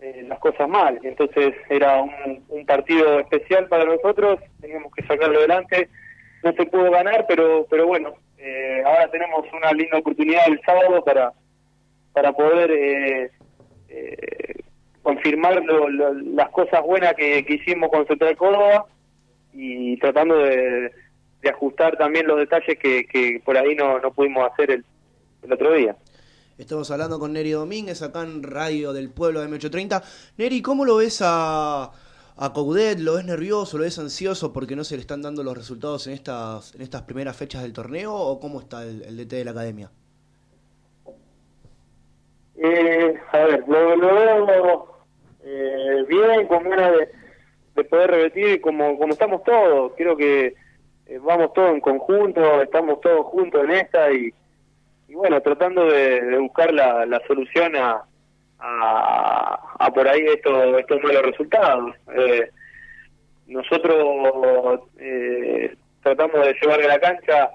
eh, 0.02 0.26
las 0.28 0.40
cosas 0.40 0.68
mal. 0.70 1.00
Entonces 1.04 1.54
era 1.70 2.02
un, 2.02 2.66
partido 2.66 3.20
especial 3.20 3.68
para 3.68 3.86
nosotros, 3.86 4.40
teníamos 4.62 4.94
que 4.94 5.04
sacarlo 5.06 5.38
adelante. 5.40 5.90
No 6.44 6.52
se 6.54 6.66
pudo 6.66 6.92
ganar, 6.92 7.26
pero 7.28 7.66
pero 7.70 7.88
bueno, 7.88 8.14
eh, 8.38 8.82
ahora 8.86 9.10
tenemos 9.10 9.46
una 9.54 9.72
linda 9.72 9.98
oportunidad 9.98 10.42
el 10.48 10.60
sábado 10.66 11.04
para 11.04 11.32
para 12.14 12.32
poder 12.34 12.72
eh, 12.72 14.56
confirmar 15.02 15.64
lo- 15.64 15.90
lo- 15.90 16.14
las 16.14 16.50
cosas 16.50 16.82
buenas 16.84 17.14
que, 17.14 17.46
que 17.46 17.54
hicimos 17.56 17.90
con 17.92 18.08
Central 18.08 18.36
Córdoba 18.38 18.86
y 19.54 19.98
tratando 19.98 20.38
de, 20.40 20.92
de 21.42 21.50
ajustar 21.50 21.98
también 21.98 22.28
los 22.28 22.38
detalles 22.38 22.78
que, 22.80 23.06
que 23.06 23.42
por 23.46 23.58
ahí 23.58 23.76
no, 23.76 24.00
no 24.00 24.12
pudimos 24.12 24.50
hacer 24.52 24.72
el, 24.72 24.86
el 25.44 25.54
otro 25.54 25.74
día. 25.74 25.96
Estamos 26.58 26.90
hablando 26.90 27.20
con 27.20 27.34
Neri 27.34 27.52
Domínguez 27.52 28.02
acá 28.02 28.24
en 28.24 28.42
Radio 28.42 28.94
del 28.94 29.10
Pueblo 29.10 29.42
de 29.42 29.50
M830. 29.50 30.02
Neri, 30.38 30.62
¿cómo 30.62 30.86
lo 30.86 30.96
ves 30.96 31.22
a, 31.22 31.92
a 32.38 32.54
Coudet? 32.54 32.98
¿Lo 33.00 33.16
ves 33.16 33.26
nervioso? 33.26 33.78
¿Lo 33.78 33.84
ves 33.84 34.00
ansioso 34.00 34.54
porque 34.54 34.74
no 34.74 34.86
se 34.86 34.96
le 34.96 35.02
están 35.02 35.22
dando 35.22 35.44
los 35.44 35.58
resultados 35.58 36.08
en 36.08 36.14
estas, 36.14 36.74
en 36.74 36.82
estas 36.82 37.02
primeras 37.02 37.36
fechas 37.36 37.62
del 37.62 37.74
torneo? 37.74 38.14
¿O 38.14 38.40
cómo 38.40 38.62
está 38.62 38.84
el, 38.84 39.18
DT 39.18 39.36
de 39.36 39.44
la 39.44 39.52
academia? 39.52 39.92
Eh, 42.56 43.16
a 43.34 43.38
ver, 43.38 43.66
lo, 43.68 43.96
lo 43.98 44.46
veo 44.46 44.88
eh, 45.44 46.06
bien, 46.08 46.48
con 46.48 46.64
ganas 46.70 46.94
de, 46.94 47.10
de 47.76 47.84
poder 47.84 48.12
revertir 48.12 48.62
como, 48.62 48.98
como 48.98 49.12
estamos 49.12 49.44
todos. 49.44 49.92
Creo 49.98 50.16
que 50.16 50.56
eh, 51.08 51.20
vamos 51.22 51.52
todos 51.52 51.72
en 51.72 51.82
conjunto, 51.82 52.62
estamos 52.62 53.02
todos 53.02 53.26
juntos 53.26 53.62
en 53.66 53.72
esta 53.72 54.10
y, 54.14 54.34
y 55.08 55.14
bueno, 55.16 55.42
tratando 55.42 55.86
de, 55.86 56.22
de 56.22 56.38
buscar 56.40 56.74
la, 56.74 57.06
la 57.06 57.22
solución 57.28 57.76
a, 57.76 58.04
a, 58.60 59.60
a 59.80 59.92
por 59.94 60.08
ahí 60.08 60.22
estos, 60.28 60.80
estos 60.80 61.02
malos 61.04 61.22
resultados. 61.24 61.96
Eh, 62.16 62.50
nosotros 63.48 64.82
eh, 65.00 65.76
tratamos 66.02 66.46
de 66.46 66.56
llevar 66.62 66.82
a 66.82 66.88
la 66.88 67.00
cancha 67.00 67.52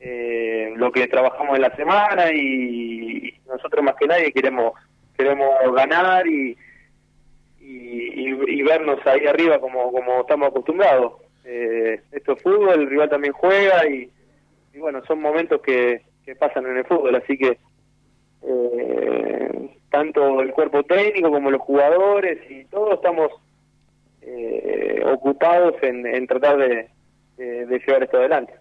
eh, 0.00 0.72
lo 0.76 0.90
que 0.92 1.06
trabajamos 1.08 1.56
en 1.56 1.62
la 1.62 1.74
semana 1.76 2.30
y 2.32 3.34
nosotros 3.46 3.84
más 3.84 3.94
que 3.96 4.06
nadie 4.06 4.32
queremos 4.32 4.72
queremos 5.16 5.50
ganar 5.74 6.26
y, 6.26 6.56
y, 7.60 7.64
y- 8.30 8.44
y 8.58 8.62
vernos 8.62 9.04
ahí 9.06 9.26
arriba 9.26 9.58
como, 9.60 9.92
como 9.92 10.20
estamos 10.22 10.48
acostumbrados. 10.48 11.14
Eh, 11.44 12.00
esto 12.12 12.32
es 12.32 12.42
fútbol, 12.42 12.80
el 12.80 12.88
rival 12.90 13.10
también 13.10 13.32
juega 13.34 13.86
y, 13.88 14.10
y 14.72 14.78
bueno, 14.78 15.02
son 15.06 15.20
momentos 15.20 15.60
que, 15.60 16.02
que 16.24 16.36
pasan 16.36 16.66
en 16.66 16.78
el 16.78 16.84
fútbol, 16.84 17.14
así 17.16 17.36
que 17.36 17.58
eh, 18.42 19.76
tanto 19.90 20.40
el 20.40 20.52
cuerpo 20.52 20.82
técnico 20.84 21.30
como 21.30 21.50
los 21.50 21.60
jugadores 21.60 22.38
y 22.50 22.64
todos 22.66 22.94
estamos 22.94 23.30
eh, 24.22 25.02
ocupados 25.06 25.74
en, 25.82 26.26
tratar 26.26 26.58
de, 26.58 26.88
llevar 27.38 28.02
esto 28.02 28.18
adelante. 28.18 28.54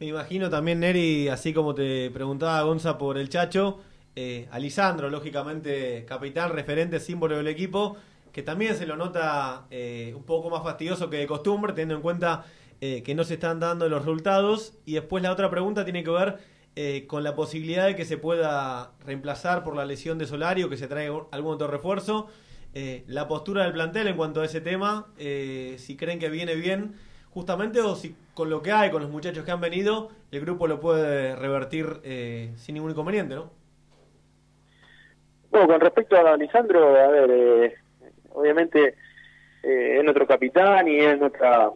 Me 0.00 0.06
imagino 0.06 0.50
también, 0.50 0.80
Neri, 0.80 1.28
así 1.28 1.54
como 1.54 1.74
te 1.74 2.10
preguntaba 2.10 2.62
Gonza 2.62 2.98
por 2.98 3.18
el 3.18 3.28
Chacho, 3.28 3.80
eh, 4.14 4.46
a 4.50 4.58
Lisandro, 4.58 5.08
lógicamente 5.08 6.04
capitán, 6.06 6.52
referente, 6.52 7.00
símbolo 7.00 7.36
del 7.36 7.48
equipo, 7.48 7.96
que 8.32 8.42
también 8.42 8.74
se 8.74 8.86
lo 8.86 8.96
nota 8.96 9.66
eh, 9.70 10.12
un 10.14 10.24
poco 10.24 10.50
más 10.50 10.62
fastidioso 10.62 11.08
que 11.08 11.18
de 11.18 11.26
costumbre, 11.26 11.72
teniendo 11.72 11.96
en 11.96 12.02
cuenta 12.02 12.44
eh, 12.80 13.02
que 13.02 13.14
no 13.14 13.24
se 13.24 13.34
están 13.34 13.60
dando 13.60 13.88
los 13.88 14.00
resultados. 14.00 14.74
Y 14.84 14.94
después 14.94 15.22
la 15.22 15.32
otra 15.32 15.50
pregunta 15.50 15.84
tiene 15.84 16.04
que 16.04 16.10
ver 16.10 16.38
eh, 16.76 17.06
con 17.06 17.22
la 17.22 17.34
posibilidad 17.34 17.86
de 17.86 17.96
que 17.96 18.04
se 18.04 18.18
pueda 18.18 18.92
reemplazar 19.04 19.64
por 19.64 19.76
la 19.76 19.84
lesión 19.84 20.18
de 20.18 20.26
Solario, 20.26 20.70
que 20.70 20.76
se 20.76 20.88
traiga 20.88 21.14
algún 21.30 21.54
otro 21.54 21.68
refuerzo. 21.68 22.28
Eh, 22.74 23.04
la 23.06 23.28
postura 23.28 23.64
del 23.64 23.72
plantel 23.72 24.08
en 24.08 24.16
cuanto 24.16 24.40
a 24.40 24.46
ese 24.46 24.60
tema, 24.60 25.06
eh, 25.18 25.74
si 25.78 25.96
creen 25.96 26.18
que 26.18 26.30
viene 26.30 26.54
bien, 26.54 26.94
justamente, 27.32 27.80
o 27.80 27.94
si 27.94 28.14
con 28.34 28.50
lo 28.50 28.62
que 28.62 28.72
hay, 28.72 28.90
con 28.90 29.02
los 29.02 29.10
muchachos 29.10 29.44
que 29.44 29.50
han 29.50 29.60
venido, 29.60 30.10
el 30.30 30.40
grupo 30.40 30.66
lo 30.66 30.80
puede 30.80 31.36
revertir 31.36 32.00
eh, 32.04 32.52
sin 32.56 32.74
ningún 32.74 32.92
inconveniente, 32.92 33.34
¿no? 33.34 33.50
Bueno, 35.50 35.66
con 35.68 35.80
respecto 35.80 36.16
a 36.16 36.36
Lisandro, 36.36 36.96
a 36.96 37.08
ver, 37.08 37.30
eh, 37.30 37.74
obviamente 38.30 38.94
eh, 39.62 39.96
es 39.98 40.04
nuestro 40.04 40.26
capitán 40.26 40.88
y 40.88 40.98
es 40.98 41.18
nuestra 41.18 41.70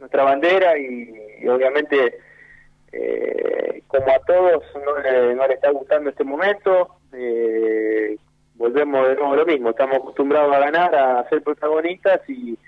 nuestra 0.00 0.24
bandera 0.24 0.76
y 0.76 1.46
obviamente 1.46 2.18
eh, 2.92 3.82
como 3.86 4.10
a 4.10 4.18
todos 4.20 4.62
no 4.84 4.98
le, 4.98 5.34
no 5.34 5.46
le 5.46 5.54
está 5.54 5.70
gustando 5.70 6.10
este 6.10 6.24
momento, 6.24 6.96
eh, 7.12 8.16
volvemos 8.54 9.08
de 9.08 9.14
nuevo 9.16 9.32
a 9.32 9.36
lo 9.36 9.46
mismo, 9.46 9.70
estamos 9.70 9.96
acostumbrados 9.96 10.54
a 10.54 10.60
ganar, 10.60 10.94
a 10.94 11.28
ser 11.28 11.42
protagonistas 11.42 12.20
y, 12.28 12.58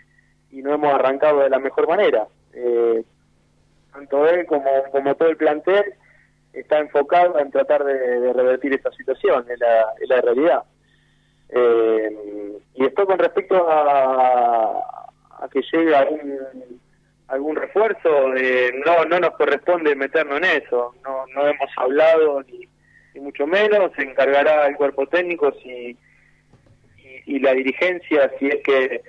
y 0.51 0.63
no 0.63 0.75
hemos 0.75 0.93
arrancado 0.93 1.41
de 1.41 1.51
la 1.51 1.59
mejor 1.59 1.87
manera. 1.89 2.27
Eh, 2.53 3.05
tanto 3.93 4.27
él 4.27 4.47
como, 4.47 4.71
como 4.91 5.15
todo 5.15 5.29
el 5.29 5.37
plantel 5.37 5.95
está 6.53 6.79
enfocado 6.79 7.39
en 7.39 7.51
tratar 7.51 7.85
de, 7.85 8.33
revertir 8.33 8.73
esta 8.73 8.91
situación, 8.93 9.45
es 9.51 9.59
la, 9.61 9.93
es 10.01 10.09
la 10.09 10.21
realidad. 10.21 10.63
Eh, 11.51 12.59
y 12.75 12.83
después 12.83 13.07
con 13.07 13.19
respecto 13.19 13.69
a, 13.69 15.11
a 15.41 15.49
que 15.49 15.61
llegue 15.73 15.95
algún, 15.95 16.74
algún 17.29 17.57
refuerzo, 17.57 18.35
eh, 18.37 18.73
no, 18.85 19.05
no 19.05 19.19
nos 19.19 19.31
corresponde 19.31 19.95
meternos 19.97 20.39
en 20.39 20.63
eso, 20.63 20.95
no, 21.05 21.27
no 21.35 21.49
hemos 21.49 21.71
hablado 21.77 22.43
ni, 22.43 22.69
ni 23.15 23.21
mucho 23.21 23.47
menos, 23.47 23.93
se 23.97 24.03
encargará 24.03 24.67
el 24.67 24.77
cuerpo 24.77 25.07
técnico 25.07 25.53
si, 25.63 25.97
y, 27.27 27.39
la 27.39 27.53
dirigencia 27.53 28.31
si 28.39 28.49
es 28.49 28.63
que 28.63 29.03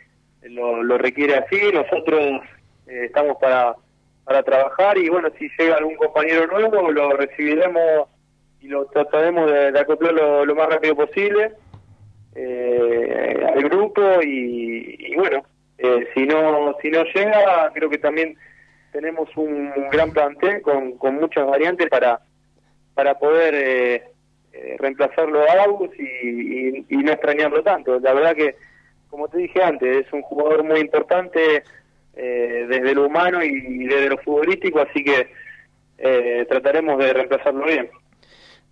lo, 0.43 0.81
lo 0.83 0.97
requiere 0.97 1.35
así, 1.35 1.59
nosotros 1.73 2.41
eh, 2.87 3.05
estamos 3.05 3.37
para, 3.41 3.75
para 4.23 4.43
trabajar 4.43 4.97
y 4.97 5.09
bueno, 5.09 5.29
si 5.37 5.49
llega 5.57 5.77
algún 5.77 5.95
compañero 5.95 6.47
nuevo 6.47 6.91
lo 6.91 7.11
recibiremos 7.11 8.07
y 8.61 8.67
lo 8.67 8.85
trataremos 8.85 9.51
de, 9.51 9.71
de 9.71 9.79
acoplar 9.79 10.13
lo, 10.13 10.45
lo 10.45 10.55
más 10.55 10.69
rápido 10.69 10.95
posible 10.95 11.51
eh, 12.35 13.45
al 13.53 13.63
grupo 13.63 14.21
y, 14.21 14.95
y 14.99 15.15
bueno, 15.15 15.43
eh, 15.77 16.07
si 16.13 16.25
no 16.25 16.75
si 16.81 16.89
no 16.89 17.03
llega, 17.03 17.71
creo 17.73 17.89
que 17.89 17.97
también 17.97 18.37
tenemos 18.91 19.29
un 19.35 19.71
gran 19.91 20.11
plantel 20.11 20.61
con, 20.61 20.97
con 20.97 21.15
muchas 21.15 21.45
variantes 21.47 21.89
para 21.89 22.19
para 22.93 23.15
poder 23.19 23.53
eh, 23.55 24.03
eh, 24.53 24.75
reemplazarlo 24.79 25.41
a 25.41 25.63
Agus 25.63 25.89
y, 25.99 26.03
y- 26.03 26.85
y 26.89 26.97
no 26.97 27.11
extrañarlo 27.11 27.61
tanto. 27.61 27.99
La 27.99 28.13
verdad 28.13 28.33
que, 28.35 28.55
como 29.09 29.27
te 29.27 29.39
dije 29.39 29.61
antes, 29.61 30.05
es 30.07 30.13
un 30.13 30.21
jugador 30.21 30.63
muy 30.63 30.79
importante 30.79 31.63
eh, 32.15 32.65
desde 32.69 32.95
lo 32.95 33.07
humano 33.07 33.43
y 33.43 33.85
desde 33.85 34.09
lo 34.09 34.17
futbolístico, 34.19 34.79
así 34.79 35.03
que 35.03 35.27
eh, 35.97 36.45
trataremos 36.47 36.97
de 36.99 37.11
reemplazarlo 37.11 37.65
bien. 37.65 37.89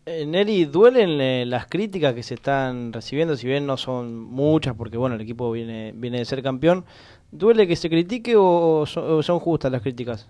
Eh, 0.06 0.26
Neri, 0.26 0.66
¿duelen 0.66 1.22
eh, 1.22 1.46
las 1.46 1.68
críticas 1.68 2.14
que 2.14 2.24
se 2.24 2.34
están 2.34 2.92
recibiendo? 2.92 3.38
Si 3.38 3.48
bien 3.48 3.66
no 3.66 3.78
son 3.78 4.16
muchas, 4.16 4.76
porque 4.76 4.98
bueno, 4.98 5.16
el 5.16 5.22
equipo 5.22 5.50
viene, 5.50 5.94
viene 5.96 6.18
de 6.18 6.26
ser 6.26 6.44
campeón. 6.44 6.84
¿Duele 7.32 7.68
que 7.68 7.78
se 7.78 7.90
critique 7.90 8.36
o 8.36 8.86
son, 8.86 9.10
o 9.10 9.24
son 9.24 9.40
justas 9.40 9.72
las 9.72 9.82
críticas? 9.82 10.30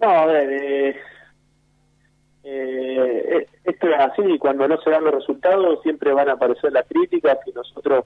No, 0.00 0.08
a 0.08 0.26
ver, 0.26 0.50
eh, 0.50 0.96
eh, 2.42 3.46
esto 3.62 3.88
es 3.88 4.00
así, 4.00 4.36
cuando 4.38 4.66
no 4.66 4.80
se 4.80 4.90
dan 4.90 5.04
los 5.04 5.14
resultados 5.14 5.80
siempre 5.82 6.12
van 6.12 6.28
a 6.28 6.32
aparecer 6.32 6.72
las 6.72 6.86
críticas 6.86 7.38
y 7.46 7.52
nosotros 7.52 8.04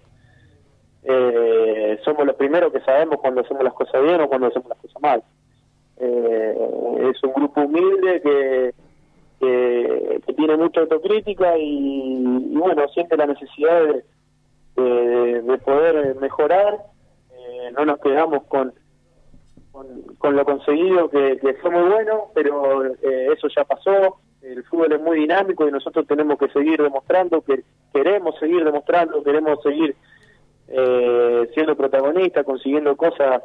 somos 2.05 2.27
los 2.27 2.37
primeros 2.37 2.71
que 2.71 2.81
sabemos 2.81 3.19
cuando 3.19 3.41
hacemos 3.41 3.65
las 3.65 3.73
cosas 3.73 4.03
bien 4.03 4.21
o 4.21 4.29
cuando 4.29 4.49
hacemos 4.49 4.69
las 4.69 4.79
cosas 4.79 5.01
mal. 5.01 5.23
Es 5.97 7.23
un 7.23 7.33
grupo 7.33 7.63
humilde 7.63 8.21
que, 8.21 8.75
que, 9.41 10.21
tiene 10.37 10.57
mucha 10.57 10.81
autocrítica 10.81 11.57
y, 11.59 12.23
bueno, 12.53 12.89
siente 12.89 13.17
la 13.17 13.27
necesidad 13.27 13.83
de, 13.85 14.05
de, 14.83 15.43
de 15.43 15.59
poder 15.59 16.15
mejorar. 16.17 16.79
Eh, 17.33 17.73
no 17.77 17.85
nos 17.85 17.99
quedamos 17.99 18.45
con 18.45 18.73
con, 20.19 20.37
lo 20.37 20.45
conseguido 20.45 21.09
que, 21.11 21.39
fue 21.61 21.71
muy 21.71 21.89
bueno, 21.89 22.27
pero 22.35 22.87
eh, 22.87 23.29
eso 23.33 23.49
ya 23.55 23.65
pasó. 23.65 24.19
El 24.43 24.65
fútbol 24.65 24.93
es 24.93 25.01
muy 25.01 25.19
dinámico 25.21 25.67
y 25.69 25.73
nosotros 25.73 26.07
tenemos 26.07 26.39
que 26.39 26.49
seguir 26.49 26.81
demostrando 26.81 27.43
que 27.43 27.65
queremos 27.93 28.39
seguir 28.39 28.65
demostrando, 28.65 29.23
queremos 29.23 29.61
seguir 29.63 29.97
eh, 30.69 31.51
siendo 31.55 31.77
protagonistas, 31.77 32.45
consiguiendo 32.45 32.97
cosas 32.97 33.43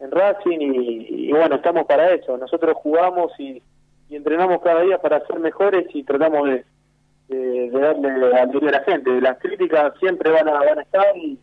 en 0.00 0.10
Racing 0.10 0.58
y 0.60 1.32
bueno, 1.32 1.56
estamos 1.56 1.86
para 1.86 2.14
eso. 2.14 2.36
Nosotros 2.36 2.76
jugamos 2.78 3.32
y, 3.38 3.62
y 4.10 4.16
entrenamos 4.16 4.60
cada 4.60 4.82
día 4.82 4.98
para 4.98 5.24
ser 5.26 5.38
mejores 5.40 5.86
y 5.94 6.02
tratamos 6.02 6.48
de, 6.48 7.70
darle 7.70 8.08
alegría 8.36 8.70
a 8.70 8.72
la 8.72 8.80
gente. 8.84 9.20
Las 9.20 9.38
críticas 9.38 9.94
siempre 10.00 10.30
van 10.32 10.48
a, 10.48 10.52
van 10.54 10.78
a 10.80 10.82
estar 10.82 11.16
y, 11.16 11.38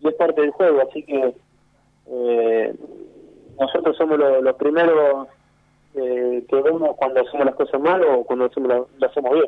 y 0.00 0.08
es 0.08 0.14
parte 0.14 0.40
del 0.42 0.50
juego, 0.50 0.82
así 0.88 1.02
que 1.02 1.34
eh, 2.12 2.74
nosotros 3.58 3.96
somos 3.96 4.18
lo- 4.18 4.42
los 4.42 4.56
primeros 4.56 5.28
eh, 5.94 6.44
que 6.48 6.62
vemos 6.62 6.94
cuando 6.96 7.20
hacemos 7.22 7.46
las 7.46 7.54
cosas 7.54 7.80
mal 7.80 8.02
o 8.04 8.22
cuando 8.24 8.44
hacemos 8.46 8.68
la- 8.68 8.84
lo 8.98 9.06
hacemos 9.06 9.32
bien. 9.32 9.46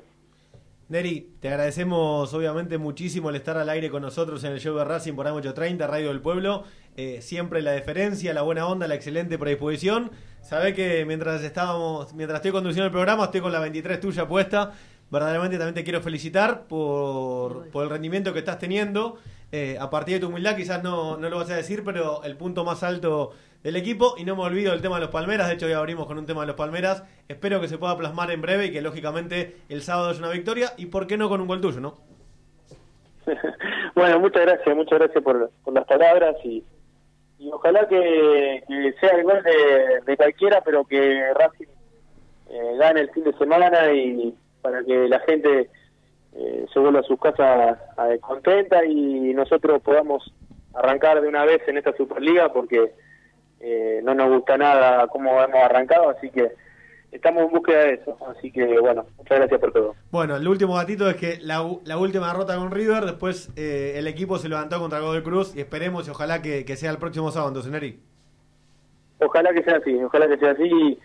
Neri, 0.92 1.37
te 1.40 1.48
agradecemos 1.48 2.35
obviamente 2.35 2.76
muchísimo 2.76 3.31
el 3.31 3.37
estar 3.37 3.57
al 3.57 3.70
aire 3.70 3.88
con 3.88 4.02
nosotros 4.02 4.44
en 4.44 4.52
el 4.52 4.61
show 4.61 4.76
de 4.76 4.85
Racing 4.85 5.14
por 5.14 5.26
AM830, 5.26 5.87
Radio 5.87 6.09
del 6.09 6.20
Pueblo. 6.20 6.64
Eh, 6.98 7.22
siempre 7.22 7.62
la 7.62 7.70
deferencia, 7.70 8.35
la 8.35 8.42
buena 8.42 8.66
onda, 8.66 8.87
la 8.87 8.94
excelente 8.94 9.38
predisposición. 9.38 10.11
Sabés 10.42 10.74
que 10.74 11.07
mientras 11.07 11.42
estábamos, 11.42 12.12
mientras 12.12 12.40
estoy 12.40 12.52
conduciendo 12.52 12.85
el 12.85 12.92
programa, 12.92 13.24
estoy 13.24 13.40
con 13.40 13.52
la 13.52 13.61
23 13.61 14.00
tuya 14.00 14.28
puesta. 14.28 14.72
verdaderamente 15.11 15.57
también 15.57 15.74
te 15.74 15.83
quiero 15.83 16.02
felicitar 16.02 16.66
por, 16.66 17.70
por 17.70 17.85
el 17.85 17.88
rendimiento 17.88 18.35
que 18.35 18.40
estás 18.40 18.59
teniendo. 18.59 19.16
Eh, 19.50 19.78
a 19.81 19.88
partir 19.88 20.16
de 20.16 20.20
tu 20.20 20.28
humildad, 20.28 20.57
quizás 20.57 20.83
no, 20.83 21.16
no 21.16 21.31
lo 21.31 21.38
vas 21.38 21.48
a 21.48 21.57
decir, 21.57 21.85
pero 21.85 22.22
el 22.22 22.37
punto 22.37 22.66
más 22.66 22.83
alto 22.83 23.31
del 23.62 23.77
equipo. 23.77 24.14
Y 24.16 24.25
no 24.25 24.37
me 24.37 24.42
olvido 24.42 24.72
del 24.72 24.83
tema 24.83 24.96
de 24.96 25.03
los 25.03 25.11
Palmeras. 25.11 25.48
De 25.48 25.55
hecho, 25.55 25.66
hoy 25.66 25.72
abrimos 25.72 26.07
con 26.07 26.18
un 26.18 26.27
tema 26.27 26.42
de 26.42 26.48
los 26.48 26.57
Palmeras. 26.57 27.05
Espero 27.29 27.61
que 27.61 27.68
se 27.68 27.79
pueda 27.79 27.96
plasmar 27.96 28.31
en 28.31 28.40
breve 28.40 28.66
y 28.66 28.72
que, 28.72 28.83
lógicamente, 28.83 29.57
el 29.68 29.83
sábado 29.83 30.11
es 30.11 30.18
una 30.18 30.31
victoria. 30.31 30.72
Y 30.77 30.87
por 30.87 31.07
qué 31.07 31.16
no 31.16 31.29
con 31.29 31.40
un 31.40 31.48
gol 31.48 31.61
tuyo, 31.61 31.81
¿no? 31.81 31.94
bueno, 33.94 34.20
muchas 34.20 34.42
gracias, 34.42 34.77
muchas 34.77 34.98
gracias 34.98 35.22
por, 35.22 35.51
por 35.64 35.75
las 35.75 35.87
palabras 35.87 36.37
y, 36.44 36.64
y 37.38 37.51
ojalá 37.51 37.87
que, 37.88 38.64
sea 39.01 39.11
el 39.11 39.25
gol 39.25 39.42
de, 39.42 40.01
de 40.07 40.16
cualquiera, 40.16 40.61
pero 40.64 40.85
que 40.85 41.33
Racing 41.35 41.66
eh, 42.51 42.77
gane 42.79 43.01
el 43.01 43.11
fin 43.11 43.25
de 43.25 43.33
semana 43.35 43.92
y 43.92 44.35
para 44.61 44.85
que 44.85 45.09
la 45.09 45.18
gente 45.20 45.70
eh, 46.35 46.66
se 46.72 46.79
vuelva 46.79 47.01
a 47.01 47.05
sus 47.05 47.18
casas 47.18 47.79
eh, 48.09 48.18
contenta 48.20 48.85
y 48.85 49.35
nosotros 49.35 49.83
podamos 49.83 50.33
arrancar 50.75 51.20
de 51.20 51.29
una 51.29 51.44
vez 51.44 51.66
en 51.66 51.79
esta 51.79 51.96
Superliga 51.96 52.53
porque 52.53 52.92
eh, 53.62 54.01
no 54.03 54.14
nos 54.14 54.29
gusta 54.29 54.59
nada 54.59 55.07
cómo 55.07 55.40
hemos 55.40 55.62
arrancado, 55.62 56.11
así 56.11 56.29
que 56.31 56.53
estamos 57.11 57.44
en 57.44 57.51
búsqueda 57.51 57.85
de 57.85 57.94
eso. 57.94 58.16
Así 58.27 58.51
que 58.51 58.79
bueno, 58.81 59.07
muchas 59.16 59.38
gracias 59.38 59.61
por 59.61 59.72
todo. 59.72 59.94
Bueno, 60.11 60.37
el 60.37 60.46
último 60.48 60.75
gatito 60.75 61.09
es 61.09 61.16
que 61.16 61.38
la, 61.40 61.64
la 61.85 61.96
última 61.98 62.29
derrota 62.29 62.57
con 62.57 62.70
River, 62.70 63.05
después 63.05 63.51
eh, 63.57 63.94
el 63.96 64.07
equipo 64.07 64.38
se 64.38 64.48
levantó 64.48 64.81
contra 64.81 65.01
Godoy 65.01 65.22
Cruz 65.22 65.55
y 65.57 65.61
esperemos 65.61 66.09
y 66.09 66.11
ojalá 66.11 66.42
que, 66.42 66.64
que 66.64 66.77
sea 66.77 66.90
el 66.90 66.98
próximo 66.98 67.31
sábado, 67.31 67.62
Neri. 67.70 68.01
Ojalá 69.20 69.53
que 69.55 69.62
sea 69.62 69.77
así, 69.77 70.03
ojalá 70.03 70.27
que 70.27 70.38
sea 70.38 70.51
así 70.51 70.64
y, 70.64 70.98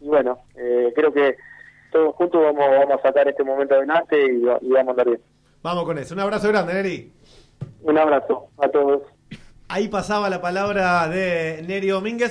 y 0.00 0.06
bueno, 0.08 0.38
eh, 0.54 0.92
creo 0.94 1.12
que 1.12 1.36
todos 1.90 2.14
juntos 2.14 2.40
vamos, 2.40 2.64
vamos 2.78 3.00
a 3.00 3.02
sacar 3.02 3.26
este 3.26 3.42
momento 3.42 3.74
adelante 3.74 4.16
y, 4.20 4.42
y 4.42 4.70
vamos 4.70 4.88
a 4.88 4.90
andar 4.90 5.06
bien. 5.06 5.20
Vamos 5.62 5.84
con 5.84 5.98
eso. 5.98 6.14
Un 6.14 6.20
abrazo 6.20 6.48
grande, 6.48 6.74
Neri. 6.74 7.12
Un 7.82 7.98
abrazo 7.98 8.48
a 8.58 8.68
todos. 8.68 9.02
Ahí 9.68 9.88
pasaba 9.88 10.30
la 10.30 10.40
palabra 10.40 11.08
de 11.08 11.64
Neri 11.66 11.88
Domínguez. 11.88 12.24